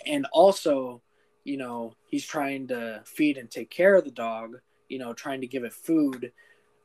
[0.05, 1.01] and also,
[1.43, 4.57] you know, he's trying to feed and take care of the dog,
[4.89, 6.31] you know, trying to give it food.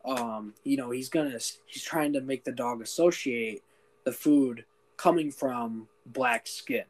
[0.05, 3.62] Um, you know, he's gonna he's trying to make the dog associate
[4.05, 4.65] the food
[4.97, 6.85] coming from black skin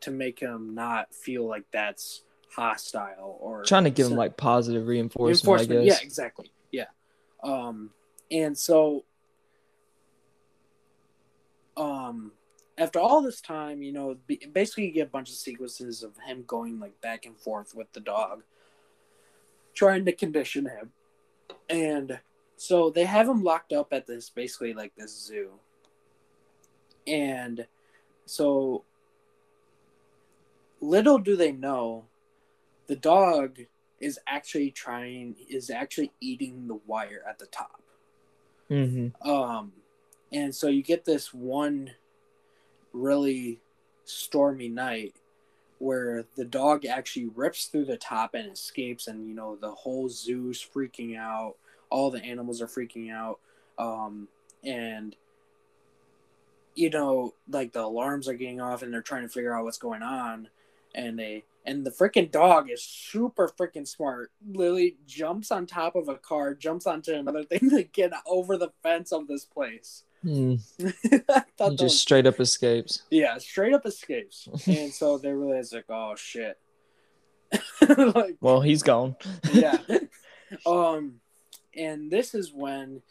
[0.00, 2.22] to make him not feel like that's
[2.54, 5.84] hostile or Trying to give him like positive reinforcement, I reinforcement.
[5.86, 6.00] guess.
[6.00, 6.52] Yeah, exactly.
[6.70, 6.86] Yeah.
[7.42, 7.90] Um,
[8.30, 9.04] and so,
[11.76, 12.32] um,
[12.78, 14.16] after all this time, you know,
[14.52, 17.92] basically you get a bunch of sequences of him going like back and forth with
[17.92, 18.42] the dog,
[19.74, 20.90] trying to condition him.
[21.68, 22.18] And
[22.56, 25.52] so they have him locked up at this basically like this zoo.
[27.06, 27.66] And
[28.24, 28.84] so
[30.80, 32.04] little do they know
[32.86, 33.58] the dog
[34.00, 37.82] is actually trying is actually eating the wire at the top.
[38.70, 39.28] Mm-hmm.
[39.28, 39.72] Um,
[40.32, 41.92] and so you get this one
[42.92, 43.60] really
[44.04, 45.14] stormy night
[45.78, 50.08] where the dog actually rips through the top and escapes, and you know the whole
[50.08, 51.54] zoo's freaking out.
[51.90, 53.38] All the animals are freaking out,
[53.78, 54.28] um,
[54.64, 55.14] and
[56.76, 59.78] you know, like the alarms are getting off, and they're trying to figure out what's
[59.78, 60.48] going on,
[60.94, 64.30] and they and the freaking dog is super freaking smart.
[64.46, 68.70] Lily jumps on top of a car, jumps onto another thing to get over the
[68.84, 70.04] fence of this place.
[70.24, 70.60] Mm.
[70.80, 73.02] I He thought that just was- straight up escapes.
[73.10, 74.48] yeah, straight up escapes.
[74.66, 76.58] and so they realize like, oh shit.
[77.88, 79.16] like Well, he's gone.
[79.52, 79.78] yeah.
[80.64, 81.20] Um
[81.76, 83.02] and this is when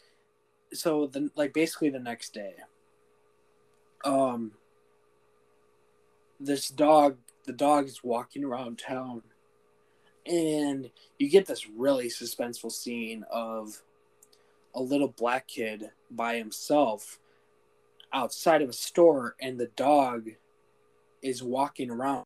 [0.73, 2.55] so the like basically the next day.
[4.05, 4.51] Um
[6.39, 9.21] this dog the dog is walking around town
[10.25, 10.89] and
[11.19, 13.81] you get this really suspenseful scene of
[14.73, 17.19] a little black kid by himself
[18.11, 20.29] outside of a store and the dog
[21.21, 22.23] is walking around.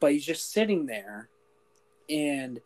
[0.00, 1.28] But he's just sitting there
[2.08, 2.60] and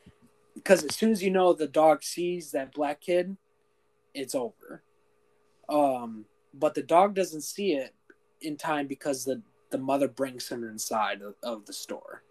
[0.54, 3.36] because as soon as you know the dog sees that black kid
[4.14, 4.82] it's over.
[5.68, 6.26] Um
[6.58, 7.94] but the dog doesn't see it
[8.40, 9.40] in time because the
[9.70, 12.22] the mother brings him inside of, of the store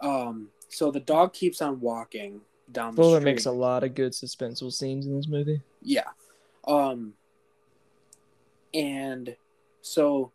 [0.00, 2.40] um so the dog keeps on walking
[2.72, 5.60] down the Fuller street makes a lot of good suspenseful scenes in this movie.
[5.82, 6.08] yeah.
[6.66, 7.14] Um
[8.74, 9.36] and
[9.80, 10.32] so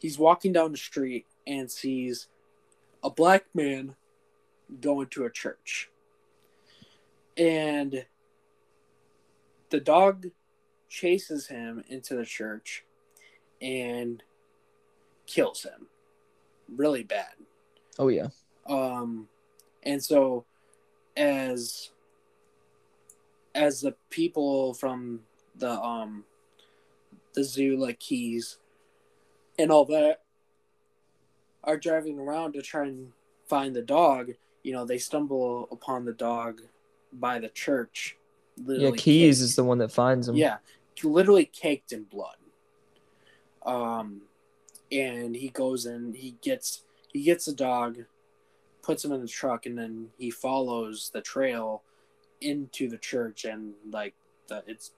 [0.00, 2.28] he's walking down the street and sees
[3.02, 3.94] a black man
[4.80, 5.88] going to a church.
[7.36, 8.04] And
[9.70, 10.26] the dog
[10.90, 12.84] chases him into the church
[13.62, 14.22] and
[15.26, 15.86] kills him
[16.68, 17.32] really bad.
[17.98, 18.28] Oh yeah.
[18.66, 19.28] Um,
[19.82, 20.44] and so
[21.16, 21.90] as
[23.54, 25.20] as the people from
[25.56, 26.24] the um
[27.34, 28.58] the zoo like Keys
[29.58, 30.22] and all that
[31.62, 33.12] are driving around to try and
[33.48, 36.62] find the dog, you know, they stumble upon the dog
[37.12, 38.16] by the church.
[38.66, 40.36] Yeah, Keys caked- is the one that finds him.
[40.36, 40.58] yeah,
[41.04, 42.36] literally caked in blood.
[43.64, 44.22] Um,
[44.90, 46.82] and he goes and he gets
[47.12, 47.98] he gets the dog,
[48.82, 51.82] puts him in the truck, and then he follows the trail
[52.40, 54.14] into the church, and like
[54.48, 54.92] the it's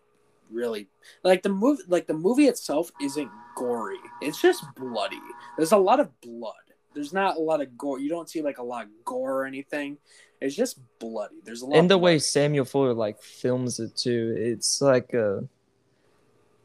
[0.51, 0.87] really
[1.25, 3.97] like the movie like the movie itself isn't gory.
[4.21, 5.21] It's just bloody.
[5.57, 6.55] There's a lot of blood.
[6.95, 7.99] There's not a lot of gore.
[8.01, 9.99] You don't see like a lot of gore or anything.
[10.41, 11.37] It's just bloody.
[11.45, 11.79] There's a lot.
[11.79, 12.19] and the way.
[12.19, 15.41] Samuel Fuller like films it too, it's like uh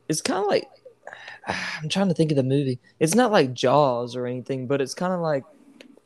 [0.09, 0.69] it's kind of like
[1.47, 2.79] I'm trying to think of the movie.
[2.99, 5.43] It's not like Jaws or anything, but it's kind of like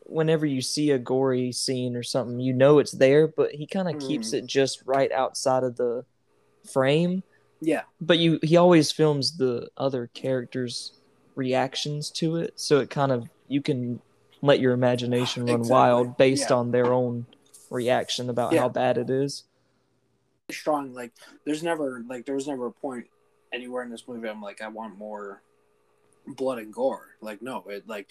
[0.06, 3.88] whenever you see a gory scene or something, you know it's there, but he kind
[3.90, 4.40] of keeps Mhm.
[4.40, 6.06] it just right outside of the
[6.70, 7.24] frame.
[7.62, 10.92] yeah, But you he always films the other characters'
[11.36, 14.02] reactions to it, so it kind of you can
[14.42, 15.72] let your imagination run Exactly.
[15.72, 16.56] wild based Yeah.
[16.58, 17.26] on their own
[17.70, 18.62] reaction about Yeah.
[18.62, 19.44] how bad it is.
[20.50, 20.94] strong.
[20.94, 21.14] Like
[21.46, 23.08] there's never like there was never a point
[23.54, 25.42] anywhere in this movie I'm like I want more
[26.28, 27.16] blood and gore.
[27.22, 28.08] Like no, it like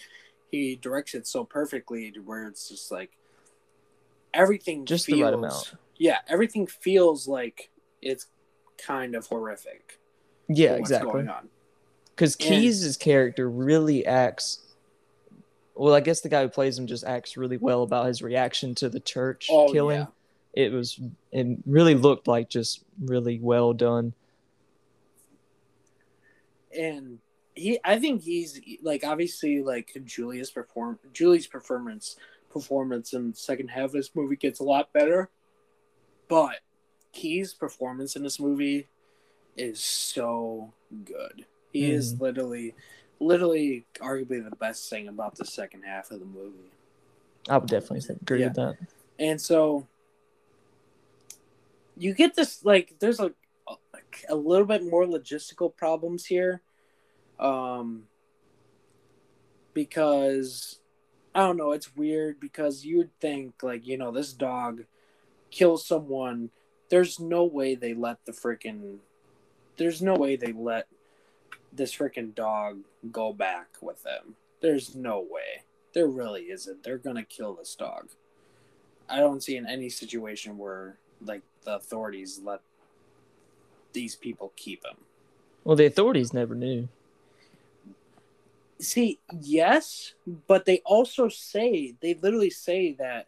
[0.51, 3.11] he directs it so perfectly to where it's just like
[4.33, 5.73] everything Just the feels, right amount.
[5.97, 7.69] Yeah, everything feels like
[8.01, 8.27] it's
[8.77, 9.99] kind of horrific.
[10.49, 11.11] Yeah, what's exactly.
[11.11, 11.49] Going on.
[12.15, 14.59] Because Keys' character really acts.
[15.75, 18.75] Well, I guess the guy who plays him just acts really well about his reaction
[18.75, 20.01] to the church Oh killing.
[20.01, 20.07] yeah.
[20.53, 20.99] It was,
[21.31, 24.13] it really looked like just really well done.
[26.77, 27.19] And
[27.53, 32.15] he i think he's like obviously like julia's perform julie's performance
[32.49, 35.29] performance in the second half of this movie gets a lot better
[36.31, 36.59] but
[37.11, 38.87] Keys' performance in this movie
[39.57, 40.71] is so
[41.03, 41.45] good.
[41.73, 41.95] He hmm.
[41.95, 42.73] is literally
[43.19, 46.71] literally arguably the best thing about the second half of the movie.
[47.49, 48.77] I would definitely agree with that.
[49.19, 49.87] and so
[51.97, 53.33] you get this like there's a
[54.29, 56.61] a little bit more logistical problems here
[57.39, 58.03] um
[59.73, 60.79] because
[61.33, 64.83] i don't know it's weird because you'd think like you know this dog
[65.51, 66.49] kills someone,
[66.89, 68.97] there's no way they let the freaking
[69.77, 70.87] there's no way they let
[71.71, 72.79] this freaking dog
[73.11, 74.35] go back with them.
[74.61, 75.63] There's no way.
[75.93, 76.83] There really isn't.
[76.83, 78.09] They're gonna kill this dog.
[79.09, 82.61] I don't see in any situation where like the authorities let
[83.93, 84.97] these people keep him.
[85.63, 86.89] Well, the authorities never knew.
[88.79, 90.15] See, yes,
[90.47, 93.27] but they also say they literally say that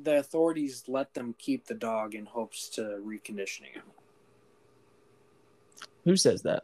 [0.00, 3.82] the authorities let them keep the dog in hopes to reconditioning him.
[6.04, 6.62] Who says that?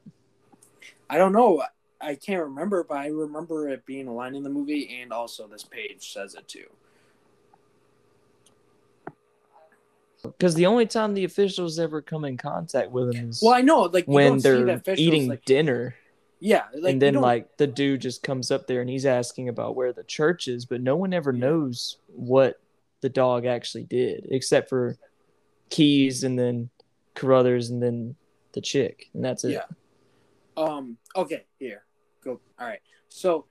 [1.10, 1.62] I don't know.
[2.00, 5.48] I can't remember, but I remember it being a line in the movie, and also
[5.48, 6.66] this page says it too.
[10.24, 13.60] Because the only time the officials ever come in contact with him is Well, I
[13.60, 15.94] know, like when the they're officials, eating like, dinner.
[16.40, 19.76] yeah, like and then like the dude just comes up there and he's asking about
[19.76, 21.40] where the church is, but no one ever Yeah.
[21.40, 22.60] knows what
[23.00, 24.96] the dog actually did, except for
[25.70, 26.70] Keys and then
[27.14, 28.16] Carruthers and then
[28.52, 29.52] the chick, and that's it.
[29.52, 29.64] Yeah.
[30.56, 30.96] Um.
[31.16, 31.44] Okay.
[31.58, 31.84] Here.
[32.22, 32.40] Go.
[32.58, 32.80] All right.
[33.08, 33.46] So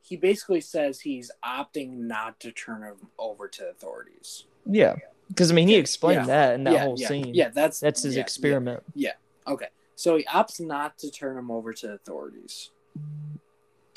[0.00, 4.44] he basically says he's opting not to turn him over to authorities.
[4.66, 4.96] Yeah,
[5.28, 6.26] because I mean he explained Yeah.
[6.26, 7.34] that in that yeah, whole yeah, scene.
[7.34, 7.48] Yeah.
[7.48, 8.82] That's that's his yeah, experiment.
[8.94, 9.12] Yeah.
[9.46, 9.68] Okay.
[9.96, 12.70] So he opts not to turn him over to authorities.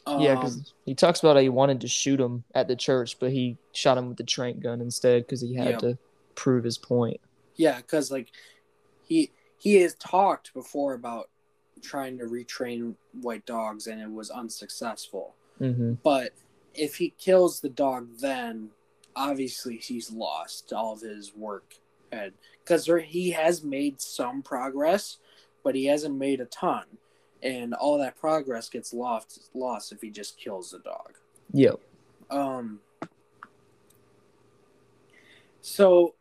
[0.08, 3.20] Yeah, Um, because he talks about how he wanted to shoot him at the church,
[3.20, 5.98] but he shot him with the trank gun instead because he had to
[6.36, 7.20] prove his point.
[7.56, 8.30] Yeah, because like
[9.04, 11.30] he he has talked before about
[11.82, 15.36] trying to retrain white dogs and it was unsuccessful.
[15.58, 16.32] hmm But
[16.74, 18.70] if he kills the dog, then
[19.18, 21.74] obviously he's lost all of his work,
[22.12, 22.32] and
[22.64, 25.18] because he has made some progress,
[25.64, 26.84] but he hasn't made a ton,
[27.42, 31.14] and all that progress gets lost lost if he just kills the dog.
[31.52, 31.80] Yep.
[32.30, 32.80] Um.
[35.62, 36.14] So.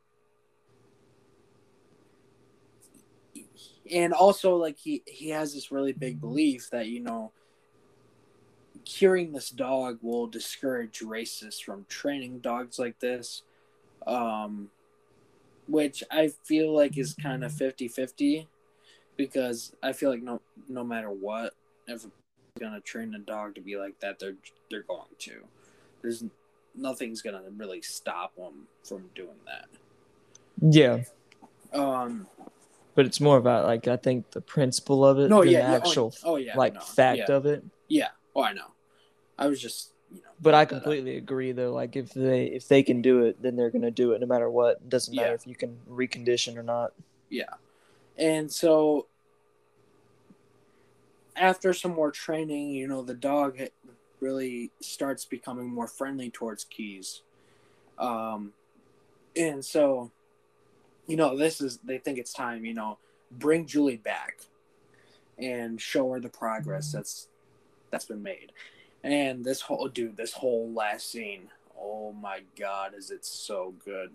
[3.93, 7.33] And also, like he he has this really big belief that you know,
[8.87, 13.42] curing this dog will discourage racists from training dogs like this,
[14.07, 14.70] um,
[15.66, 18.46] which I feel like is kind of 50-50
[19.16, 21.55] because I feel like no no matter what,
[21.87, 22.07] if
[22.59, 24.37] gonna train a dog to be like that, they're
[24.70, 25.42] they're going to.
[26.03, 26.25] There's
[26.75, 29.68] nothing's gonna really stop them from doing that.
[30.61, 31.03] Yeah,
[31.72, 32.27] Um,
[32.94, 35.72] but it's more about like I think the principle of it no, than yeah, the
[35.72, 37.64] yeah, actual oh, oh, yeah, like no, fact yeah, of it.
[37.88, 38.09] yeah.
[38.35, 38.68] Oh, I know.
[39.38, 41.72] I was just, you know, But I completely agree though.
[41.72, 44.51] Like if they if they can do it, then they're gonna do it no matter
[44.51, 44.77] what.
[44.79, 45.35] It doesn't matter Yeah.
[45.35, 46.92] if you can recondition or not.
[47.29, 47.55] Yeah.
[48.16, 49.09] And so,
[51.37, 53.61] after some more training, you know, the dog
[54.20, 57.22] really starts becoming more friendly towards Keys.
[57.99, 58.55] Um,
[59.37, 60.11] and so,
[61.07, 62.99] you know, this is, they think it's time, you know,
[63.31, 64.40] bring Julie back
[65.38, 67.29] and show her the progress that's
[67.90, 68.53] that's been made.
[69.07, 71.49] And this whole dude, this whole last scene,
[71.81, 74.11] oh my god, is it so good.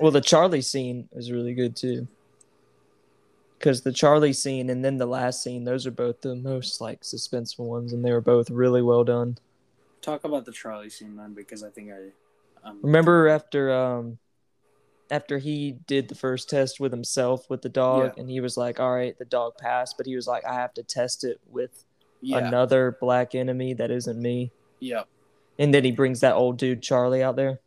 [0.00, 2.08] Well, the Charlie scene is really good too.
[3.58, 7.02] Because the Charlie scene and then the last scene, those are both the most like
[7.02, 9.38] suspenseful ones, and they were both really well done.
[10.00, 14.18] Talk about the Charlie scene then, because I think I um, Remember after um
[15.12, 18.20] after he did the first test with himself with the dog, Yeah.
[18.20, 20.74] and he was like, "All right, the dog passed," but he was like, "I have
[20.74, 21.84] to test it with
[22.22, 25.06] yeah, another black enemy that isn't me." Yep.
[25.58, 27.60] And then he brings that old dude Charlie out there.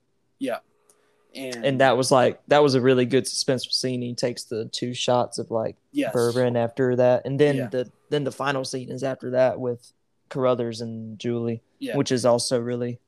[1.36, 4.02] And, and that was like that was a really good suspenseful scene.
[4.02, 7.68] He takes the two shots of like yes, bourbon after that, and then Yeah.
[7.68, 9.92] the then the final scene is after that with
[10.30, 11.98] Carruthers and Julie, Yeah.
[11.98, 13.00] which is also really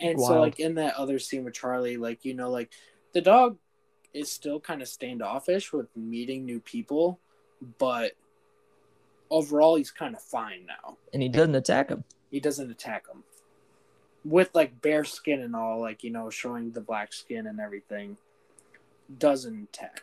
[0.00, 2.72] and so like in that other scene with Charlie, like you know, like
[3.12, 3.58] the dog
[4.12, 7.20] is still kind of standoffish with meeting new people,
[7.78, 8.12] but
[9.32, 10.96] overall he's kind of fine now.
[11.12, 12.04] and he doesn't attack him.
[12.30, 13.24] He doesn't attack him.
[14.24, 18.16] with like bare skin and all, like you know, showing the black skin and everything.
[19.18, 20.02] Doesn't attack.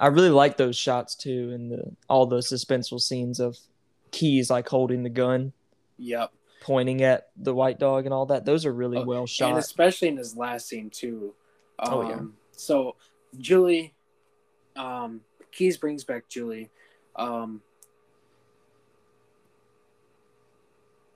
[0.00, 3.58] I really like those shots too, and the all the suspenseful scenes of
[4.10, 5.52] Keys like holding the gun,
[5.98, 6.32] Yep.
[6.62, 8.44] pointing at the white dog, and all that.
[8.46, 9.58] Those are really Oh, well and shot.
[9.58, 11.34] especially in his last scene too.
[11.78, 12.20] Um, Oh, yeah.
[12.52, 12.96] So
[13.38, 13.94] Julie,
[14.76, 15.20] um,
[15.52, 16.70] Keys brings back Julie.
[17.16, 17.60] Um,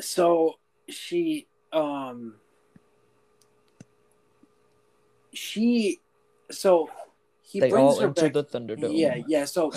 [0.05, 0.55] so
[0.89, 2.35] she, um,
[5.33, 6.01] she,
[6.51, 6.91] so
[7.43, 8.33] he They brings all her back.
[8.33, 8.97] the Thunderdome.
[8.97, 9.45] yeah, yeah.
[9.45, 9.73] So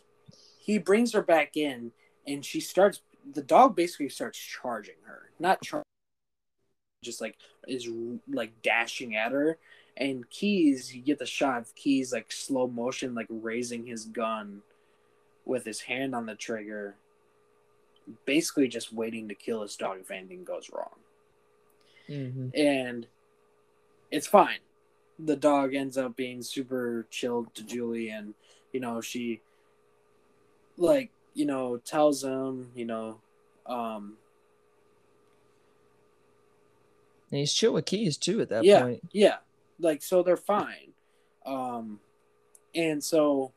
[0.58, 1.92] he brings her back in
[2.26, 3.02] and she starts
[3.32, 5.82] the dog basically starts charging her not char-
[7.02, 7.36] just like
[7.66, 7.88] is
[8.30, 9.58] like dashing at her
[9.96, 14.62] And Keys, you get the shot of Keys like slow motion, like raising his gun
[15.44, 16.96] with his hand on the trigger,
[18.26, 20.90] basically just waiting to kill his dog if anything goes wrong.
[22.06, 23.06] hmm And
[24.10, 24.58] it's fine.
[25.18, 28.34] The dog ends up being super chilled to Julie, and
[28.72, 29.40] you know she,
[30.76, 33.20] like you know, tells him, you know,
[33.66, 34.16] um,
[37.30, 39.02] And he's chill with keys too at that yeah, point.
[39.12, 39.36] yeah,
[39.80, 40.92] like so they're fine.
[41.44, 41.98] Um,
[42.74, 43.52] and so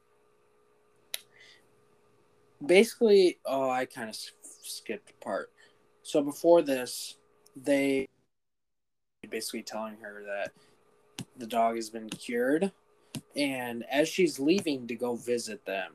[2.65, 5.51] basically, oh, I kind of skipped part.
[6.03, 7.17] So before this,
[7.55, 8.07] they
[9.29, 10.51] basically telling her that
[11.37, 12.71] the dog has been cured,
[13.35, 15.91] and as she's leaving to go visit them,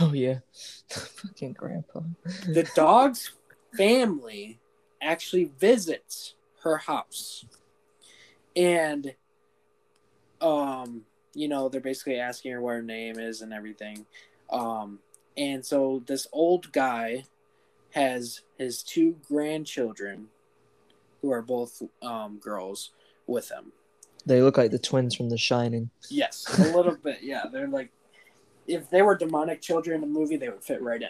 [0.00, 0.40] Oh yeah,
[0.90, 2.00] fucking grandpa.
[2.46, 3.32] the dog's
[3.76, 4.58] family
[5.00, 7.44] actually visits her house
[8.56, 9.14] and
[10.40, 11.02] um
[11.34, 14.04] you know they're basically asking her what her name is and everything
[14.50, 14.98] um
[15.38, 17.24] and so this old guy
[17.92, 20.26] has his two grandchildren
[21.22, 22.90] who are both um girls
[23.26, 23.72] with him
[24.26, 25.90] They look like the twins from The Shining.
[26.10, 27.18] Yes, a little bit.
[27.22, 27.90] Yeah, they're like,
[28.66, 31.08] if they were demonic children in the movie, they would fit right in.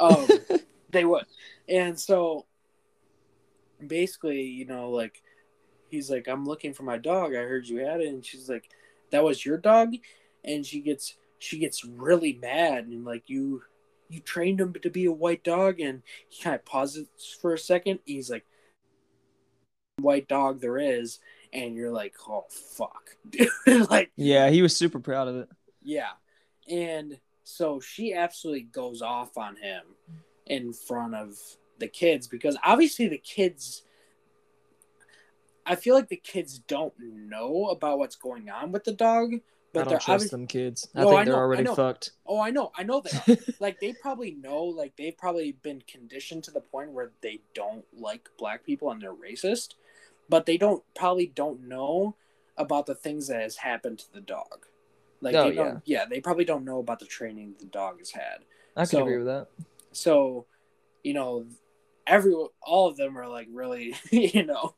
[0.00, 0.26] Um,
[0.90, 1.26] they would.
[1.68, 2.46] And so,
[3.86, 5.22] basically, you know, like,
[5.90, 7.34] he's like, I'm looking for my dog.
[7.34, 8.68] I heard you had it, and she's like,
[9.10, 9.94] that was your dog,
[10.44, 13.62] and she gets she gets really mad and like you
[14.08, 17.06] you trained him to be a white dog and he kind of pauses
[17.40, 18.44] for a second he's like
[19.98, 21.18] white dog there is
[21.52, 23.48] and you're like oh fuck dude
[23.90, 25.48] like Yeah, he was super proud of it.
[25.82, 26.10] yeah.
[26.68, 29.82] And so she absolutely goes off on him
[30.46, 31.36] in front of
[31.78, 33.82] the kids because obviously the kids
[35.64, 39.32] I feel like the kids don't know about what's going on with the dog,
[39.80, 40.88] I don't they're trust obviously them kids.
[40.94, 42.10] I No, think I they're know, already fucked.
[42.26, 42.72] Oh, I know.
[42.76, 46.92] I know they like they probably know like they've probably been conditioned to the point
[46.92, 49.74] where they don't like black people and they're racist,
[50.28, 52.16] but they don't probably don't know
[52.56, 54.66] about the things that has happened to the dog.
[55.20, 58.10] Like Oh, they don't, yeah, they probably don't know about the training the dog has
[58.10, 58.44] had.
[58.76, 59.48] I can So- agree with that.
[59.92, 60.44] So,
[61.02, 61.46] you know,
[62.06, 64.74] every all of them are like really, you know,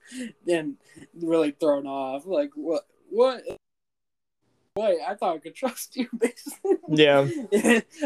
[0.46, 0.76] and
[1.20, 2.24] really thrown off.
[2.24, 3.42] Like what what
[4.78, 6.76] Wait, I thought I could trust you, basically.
[6.88, 7.26] Yeah.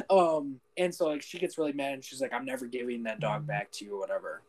[0.10, 3.20] um, and so like she gets really mad and she's like, I'm never giving that
[3.20, 4.42] dog back to you or whatever.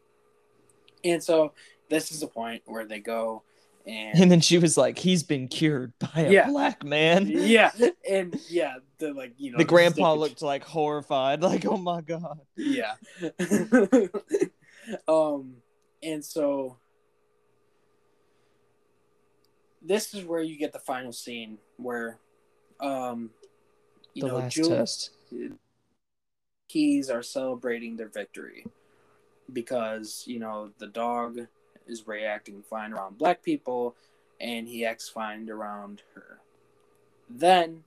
[1.04, 1.52] And so
[1.90, 3.44] this is the point where they go
[3.86, 6.48] and And then she was like, "He's been cured by a Yeah.
[6.48, 7.72] black man." yeah,
[8.10, 12.40] and yeah, the like you know the grandpa looked like horrified, like, "Oh my god."
[12.56, 12.94] yeah.
[15.06, 15.56] um,
[16.02, 16.78] and so
[19.84, 22.18] this is where you get the final scene where,
[22.80, 23.30] um,
[24.14, 25.12] you the know, test.
[26.70, 28.66] Keys are celebrating their victory
[29.52, 31.40] because you know the dog
[31.86, 33.96] is reacting fine around black people,
[34.40, 36.40] and he acts fine around her.
[37.30, 37.84] Then,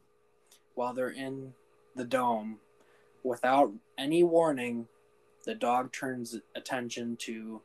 [0.75, 1.55] while they're in
[1.95, 2.59] the dome,
[3.23, 4.87] without any warning,
[5.45, 7.63] the dog turns attention to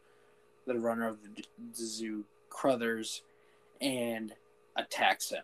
[0.66, 3.24] the runner of the, the zoo, Carruthers,
[3.82, 4.34] and
[4.76, 5.44] attacks him.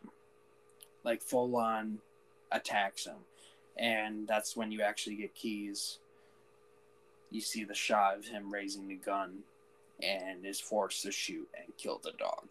[1.03, 1.99] Like full on
[2.51, 3.17] attacks him.
[3.77, 5.99] And that's when you actually get keys.
[7.29, 9.39] You see the shot of him raising the gun
[10.01, 12.47] and is forced to shoot and kill the dog.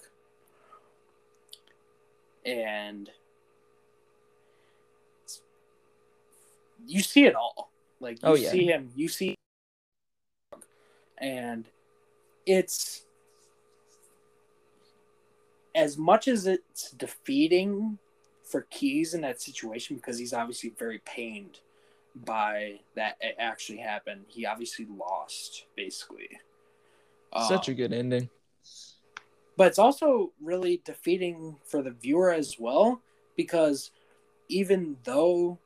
[2.45, 3.11] And
[6.87, 7.71] you see it all.
[8.01, 8.51] Like you Oh, yeah.
[8.51, 9.35] see him, you see
[11.19, 11.67] and
[12.45, 13.06] it's
[15.77, 17.99] as much as it's defeating
[18.43, 21.61] for Keys in that situation because he's obviously very pained
[22.25, 24.25] by that it actually happened.
[24.29, 26.29] He obviously lost basically.
[27.49, 28.31] Such Um, a good ending.
[29.59, 33.03] but it's also really defeating for the viewer as well
[33.37, 33.91] because
[34.49, 35.59] even though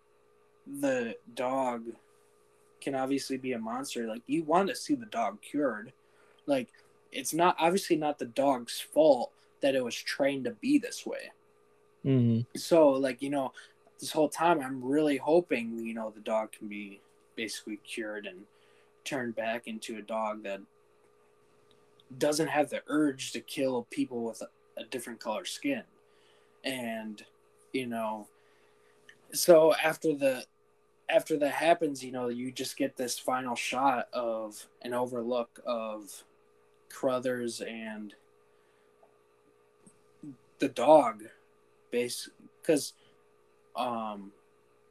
[0.80, 1.84] the dog
[2.80, 5.92] can obviously be a monster like you want to see the dog cured
[6.46, 6.68] like
[7.12, 11.30] it's not obviously not the dog's fault that it was trained to be this way.
[12.02, 13.52] Hmm so like you know
[13.98, 17.00] this whole time i'm really hoping you know the dog can be
[17.36, 18.38] basically cured and
[19.04, 20.60] turned back into a dog that
[22.18, 25.82] doesn't have the urge to kill people with a, a different color skin.
[26.64, 27.24] And
[27.72, 28.26] you know
[29.32, 30.44] so after the
[31.08, 36.24] after that happens you know you just get this final shot of an overlook of
[36.88, 38.14] Carruthers and
[40.60, 41.24] the dog,
[41.90, 42.28] base
[42.62, 42.92] because,
[43.76, 44.32] um,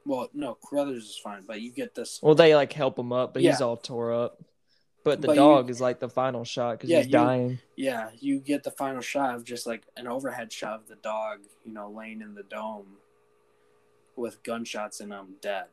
[0.06, 2.20] well, no, Carruthers is fine, but you get this.
[2.22, 4.42] Well, they like help him up, but he's all tore up.
[5.04, 7.60] But the But you- dog is like the final shot because Yeah, he's you- dying.
[7.78, 11.40] Yeah, you get the final shot of just like an overhead shot of the dog,
[11.64, 12.98] you know, laying in the dome
[14.18, 15.68] with gunshots and I'm dead.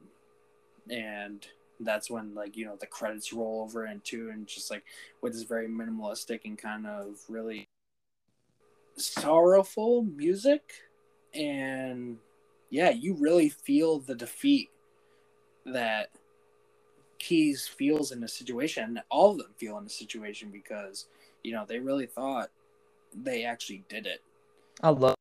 [0.88, 1.44] And
[1.80, 4.84] that's when like you know the credits roll over into and just like
[5.20, 7.68] with this very minimalistic and kind of really
[8.96, 10.72] sorrowful music
[11.34, 12.16] and
[12.70, 14.68] yeah you really feel the defeat
[15.66, 16.08] that
[17.18, 21.06] keys feels in the situation all of them feel in the situation because
[21.42, 22.50] you know they really thought
[23.14, 24.22] they actually did it
[24.82, 25.14] I love.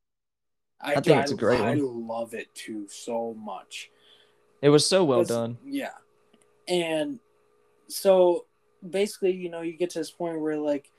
[0.82, 2.08] i, I think it's a great I one.
[2.08, 3.90] love it too so much
[4.62, 5.58] It was so well 'Cause- done.
[5.66, 5.94] Yeah.
[6.68, 7.20] And
[7.88, 8.46] so
[8.90, 10.90] basically, you know, you get to this point where like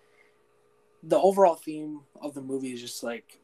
[1.03, 3.39] the overall theme of the movie is just like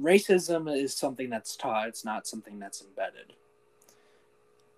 [0.00, 3.32] racism is something that's taught, it's not something that's embedded.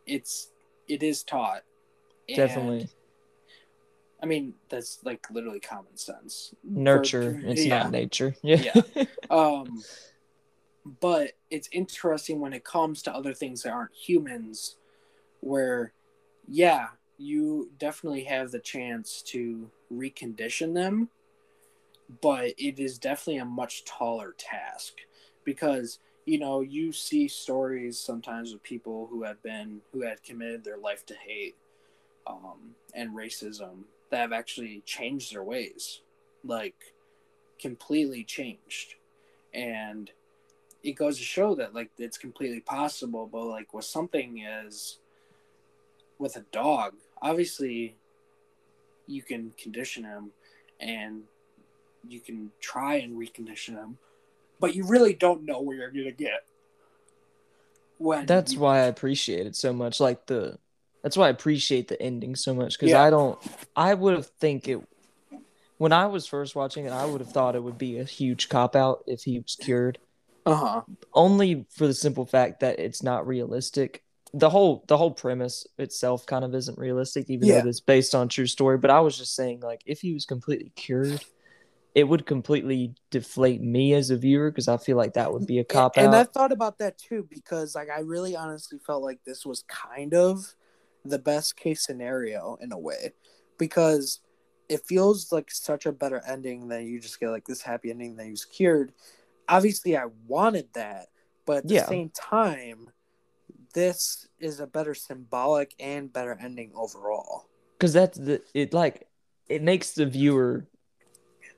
[0.06, 0.50] It's
[0.88, 1.62] it is taught.
[2.28, 2.88] And, Definitely
[4.22, 6.54] I mean, that's like literally common sense.
[6.64, 7.38] nurture.
[7.40, 7.82] For- it's yeah.
[7.82, 8.34] not nature.
[8.42, 8.72] Yeah.
[9.30, 9.82] Um,
[11.00, 14.76] but it's interesting when it comes to other things that aren't humans,
[15.40, 15.92] where,
[16.48, 21.08] yeah, you definitely have the chance to recondition them,
[22.20, 24.94] but it is definitely a much taller task
[25.44, 30.64] because you know you see stories sometimes of people who have been who had committed
[30.64, 31.56] their life to hate
[32.26, 36.00] um, and racism that have actually changed their ways
[36.46, 36.94] like
[37.60, 38.94] completely changed.
[39.52, 40.10] And
[40.82, 44.98] it goes to show that like it's completely possible but like with something as
[46.18, 47.96] with a dog obviously
[49.08, 50.30] you can condition him
[50.78, 51.22] and
[52.10, 53.98] you can try and recondition him
[54.60, 56.44] but you really don't know where you're gonna get
[57.98, 60.00] when That's you- why I appreciate it so much.
[60.00, 60.58] Like the,
[61.02, 63.02] that's why I appreciate the ending so much because Yeah.
[63.02, 63.38] I don't.
[63.74, 64.80] I would have think it
[65.78, 66.90] when I was first watching it.
[66.92, 69.98] I would have thought it would be a huge cop out if he was cured.
[70.44, 70.82] uh-huh
[71.14, 74.02] Only for the simple fact that it's not realistic.
[74.34, 77.60] The whole the whole premise itself kind of isn't realistic, even Yeah.
[77.62, 78.76] though it's based on true story.
[78.78, 81.24] But I was just saying, like, if he was completely cured,
[81.96, 85.58] it would completely deflate me as a viewer because I feel like that would be
[85.58, 86.14] a cop and out.
[86.14, 89.64] And I thought about that too because like I really honestly felt like this was
[89.66, 90.54] kind of
[91.04, 93.14] the best case scenario in a way
[93.58, 94.20] because
[94.68, 98.16] it feels like such a better ending than you just get like this happy ending
[98.16, 98.92] that he's cured.
[99.48, 101.06] Obviously, I wanted that,
[101.46, 101.86] but at the Yeah.
[101.86, 102.90] same time,
[103.74, 107.46] this is a better symbolic and better ending overall.
[107.78, 109.06] because that's the it like
[109.48, 110.66] it makes the viewer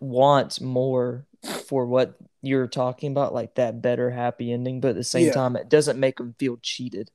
[0.00, 1.26] want more
[1.66, 5.32] for what you're talking about like that better happy ending but at the same Yeah.
[5.32, 7.10] time it doesn't make them feel cheated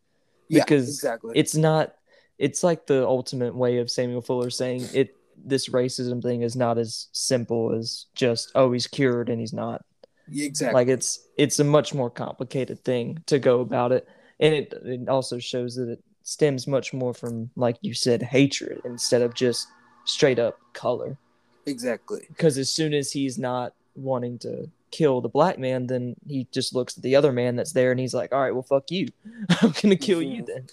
[0.50, 1.34] Yeah, Because exactly.
[1.36, 1.96] it's not
[2.38, 5.16] it's like the ultimate way of samuel fuller saying it
[5.46, 9.84] this racism thing is not as simple as just oh he's cured and he's not
[10.32, 10.74] exactly.
[10.74, 14.08] like it's it's a much more complicated thing to go about it
[14.40, 18.80] and it it also shows that it stems much more from like you said hatred
[18.86, 19.68] instead of just
[20.06, 21.18] straight up color
[21.66, 22.26] exactly.
[22.30, 26.76] because as soon as he's not wanting to kill the black man then he just
[26.76, 29.08] looks at the other man that's there and he's like all right well fuck you
[29.62, 30.48] i'm gonna kill you Mhm.
[30.48, 30.68] then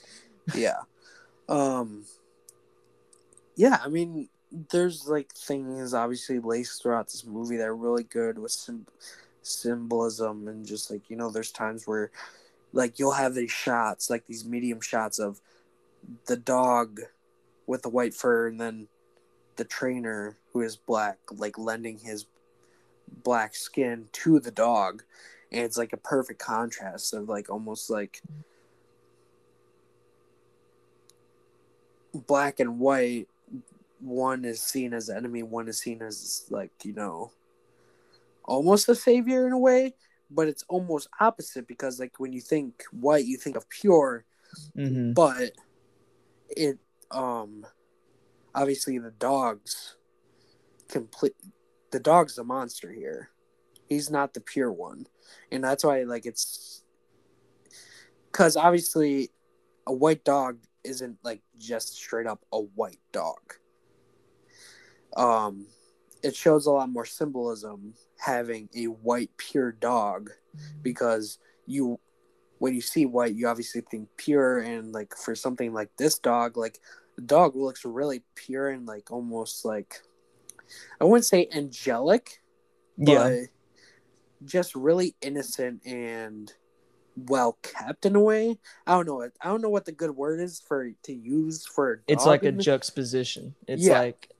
[0.54, 0.80] yeah
[1.48, 2.04] um
[3.56, 4.28] yeah i mean
[4.70, 8.86] there's like things obviously laced throughout this movie that are really good with sym-
[9.42, 12.10] symbolism and just like you know there's times where
[12.72, 15.40] like you'll have these shots like these medium shots of
[16.26, 17.00] the dog
[17.66, 18.86] with the white fur and then
[19.60, 22.24] the trainer who is black like lending his
[23.22, 25.02] black skin to the dog
[25.52, 28.22] and it's like a perfect contrast of like almost like
[32.26, 33.28] black and white.
[34.00, 37.30] One is seen as enemy one is seen as like you know
[38.44, 39.92] almost a savior in a way
[40.30, 44.24] but it's almost opposite because like when you think white you think of pure
[44.74, 45.52] hmm but
[46.48, 46.78] it
[47.10, 47.66] um
[48.54, 49.96] obviously the dog's
[50.88, 51.34] complete
[51.92, 53.30] the dog's a monster here.
[53.88, 55.06] He's not the pure one.
[55.50, 56.84] And that's why like it's
[58.30, 59.30] because obviously
[59.86, 63.54] a white dog isn't like just straight up a white dog.
[65.16, 65.66] Um
[66.22, 70.30] it shows a lot more symbolism having a white pure dog
[70.82, 71.98] because you
[72.58, 76.56] when you see white you obviously think pure and like for something like this dog
[76.56, 76.78] like
[77.20, 80.00] the dog looks really pure and like almost like
[81.00, 82.40] i wouldn't say angelic
[82.96, 86.54] yeah but just really innocent and
[87.28, 88.58] well kept in a way.
[88.86, 89.22] I don't know.
[89.22, 92.02] I don't know what the good word is for to use for.
[92.06, 93.54] It's like a juxtaposition.
[93.68, 93.98] It's Yeah.
[93.98, 94.32] like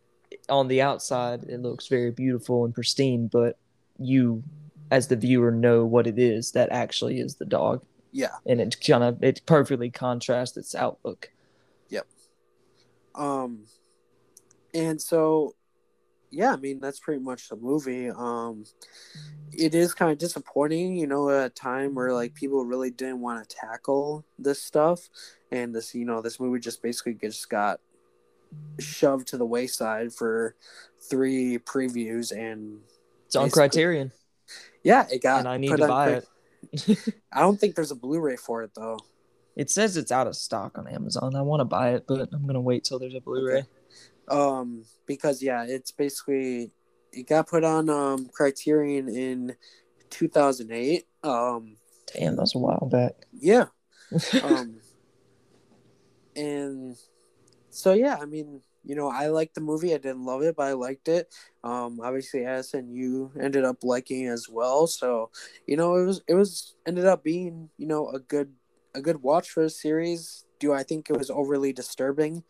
[0.49, 3.59] on the outside it looks very beautiful and pristine, but
[3.99, 4.43] you
[4.91, 7.85] as the viewer know what it is that actually is the dog.
[8.12, 8.37] Yeah.
[8.47, 11.31] And it kind of it perfectly contrasts its outlook.
[13.15, 13.67] Um,
[14.75, 15.55] and so,
[16.31, 18.09] yeah, I mean that's pretty much the movie.
[18.09, 18.65] Um,
[19.53, 23.21] it is kind of disappointing, you know, at a time where like people really didn't
[23.21, 25.09] want to tackle this stuff,
[25.51, 27.81] and this, you know, this movie just basically just got
[28.79, 30.55] shoved to the wayside for
[31.09, 32.81] three previews, and
[33.27, 34.13] It's on Criterion,
[34.85, 35.41] yeah, it got.
[35.41, 37.15] and I need to buy Cri- it.
[37.33, 38.99] I don't think there's a Blu-ray for it though.
[39.57, 41.35] It says it's out of stock on Amazon.
[41.35, 43.65] I want to buy it, but I'm gonna wait till there's a Blu-ray.
[44.29, 46.71] um because yeah it's basically
[47.13, 49.57] it got put on um criterion in
[50.11, 51.77] 2008 um
[52.15, 53.13] Damn, that's a while back.
[53.33, 53.67] yeah
[54.43, 54.77] um
[56.37, 56.97] and
[57.71, 60.67] so yeah i mean you know i liked the movie i didn't love it but
[60.69, 61.33] i liked it
[61.65, 65.31] um obviously as and you ended up liking it as well so
[65.67, 68.53] you know it was it was ended up being you know a good
[68.95, 70.45] a good watch for a series.
[70.59, 72.45] Do i think it was overly disturbing?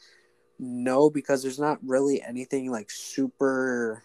[0.59, 4.05] No because there's not really anything like super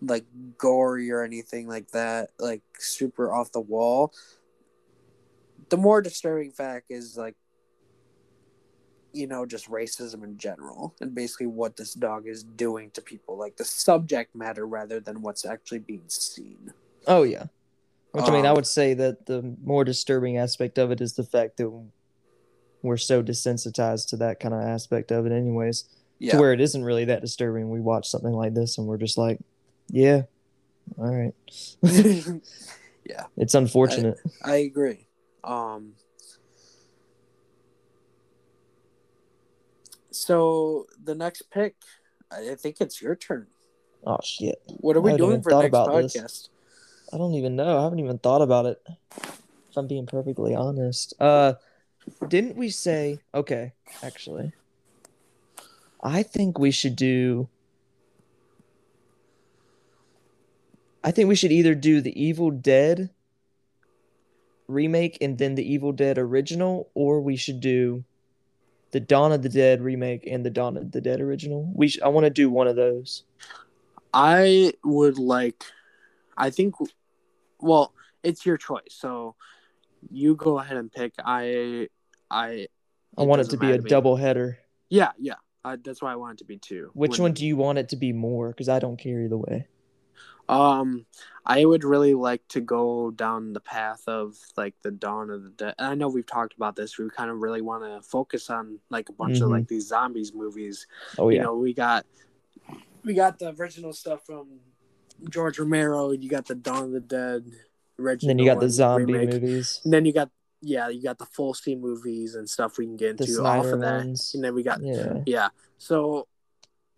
[0.00, 0.24] like
[0.58, 4.12] gory or anything like that like super off the wall.
[5.68, 7.36] The more disturbing fact is like
[9.12, 13.36] you know just racism in general and basically what this dog is doing to people
[13.36, 16.72] like the subject matter rather than what's actually being seen.
[17.06, 17.46] Oh yeah.
[18.12, 21.14] Which I mean, I Um, would say that the more disturbing aspect of it is
[21.14, 21.70] the fact that
[22.82, 25.84] we're so desensitized to that kind of aspect of it, anyways.
[26.18, 27.70] yeah To where it isn't really that disturbing.
[27.70, 29.38] We watch something like this and we're just like,
[29.88, 30.22] yeah,
[30.98, 31.34] all right.
[33.04, 33.24] Yeah.
[33.36, 34.16] It's unfortunate.
[34.44, 35.08] i agree
[35.42, 35.94] um
[40.12, 41.74] so the next pick
[42.30, 43.48] i think it's your turn
[44.06, 44.62] oh shit.
[44.66, 46.12] what are we I doing for next podcast?
[46.12, 46.48] this.
[47.12, 47.78] I don't even know.
[47.78, 48.82] I haven't even thought about it.
[49.70, 51.14] If I'm being perfectly honest.
[51.20, 51.54] Uh
[52.28, 54.52] didn't we say okay, actually.
[56.02, 57.48] I think we should do
[61.04, 63.10] I think we should either do the Evil Dead
[64.68, 68.04] remake and then the Evil Dead original or we should do
[68.92, 71.70] the Dawn of the Dead remake and the Dawn of the Dead original.
[71.74, 73.24] We sh- I want to do one of those.
[74.14, 75.64] I would like.
[76.36, 76.74] I think.
[77.62, 78.82] Well, it's your choice.
[78.90, 79.34] So
[80.10, 81.14] you go ahead and pick.
[81.24, 81.88] I.
[82.30, 82.66] I.
[83.16, 84.58] I want it to be a double header.
[84.88, 85.34] Yeah, yeah.
[85.64, 86.90] That's why I want it to be two.
[86.94, 88.48] Which When- one do you want it to be more?
[88.48, 89.68] Because I don't care either way.
[90.48, 91.06] Um,
[91.46, 95.50] I would really like to go down the path of like the Dawn of the
[95.50, 95.74] Dead.
[95.78, 96.98] And I know we've talked about this.
[96.98, 99.52] We kind of really want to focus on like a bunch of Mhm.
[99.52, 100.86] like these zombies movies.
[101.16, 101.36] Oh yeah.
[101.36, 102.04] You know, we got
[103.04, 104.48] we got the original stuff from
[105.30, 106.10] George Romero.
[106.12, 107.44] You got the Dawn of the Dead.
[108.22, 109.40] then you got the zombie remake.
[109.42, 109.80] movies.
[109.84, 110.30] And then you got
[110.64, 113.80] yeah, you got the full steam movies and stuff we can get into off of
[113.80, 113.96] that.
[114.06, 114.32] ones.
[114.34, 115.18] And then we got Yeah.
[115.26, 115.48] yeah.
[115.78, 116.28] So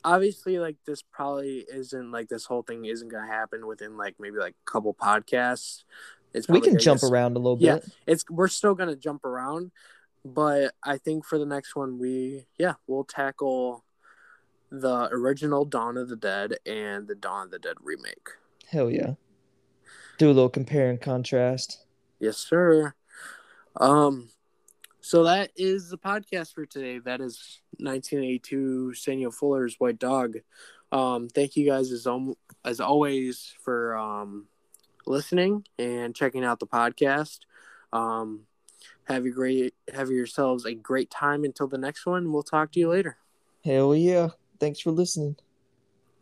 [0.05, 4.37] obviously like this probably isn't like this whole thing isn't gonna happen within like maybe
[4.37, 5.85] like a couple podcasts.
[6.35, 7.77] It's We can jump around a little Yeah.
[7.77, 7.91] bit.
[8.07, 9.71] It's we're still gonna jump around,
[10.25, 13.84] but I think for the next one we yeah, we'll tackle
[14.71, 18.29] the original Dawn of the Dead and the Dawn of the Dead remake.
[18.69, 19.15] Hell yeah.
[20.19, 21.85] Do a little compare and contrast.
[22.21, 22.95] Yes, sir.
[23.77, 24.31] Um,
[25.01, 26.99] so that is the podcast for today.
[26.99, 30.37] That is 1982 Samuel Fuller's White Dog.
[30.93, 32.35] Um, thank you guys as um,
[32.65, 34.47] as always for um,
[35.07, 37.41] listening and checking out the podcast.
[37.93, 38.47] Um,
[39.05, 42.33] have a great have yourselves a great time until the next one.
[42.33, 43.19] We'll talk to you later.
[43.65, 44.31] Hell yeah.
[44.59, 45.37] Thanks for listening.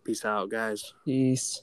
[0.05, 0.95] Peace out, guys.
[1.05, 1.63] Peace.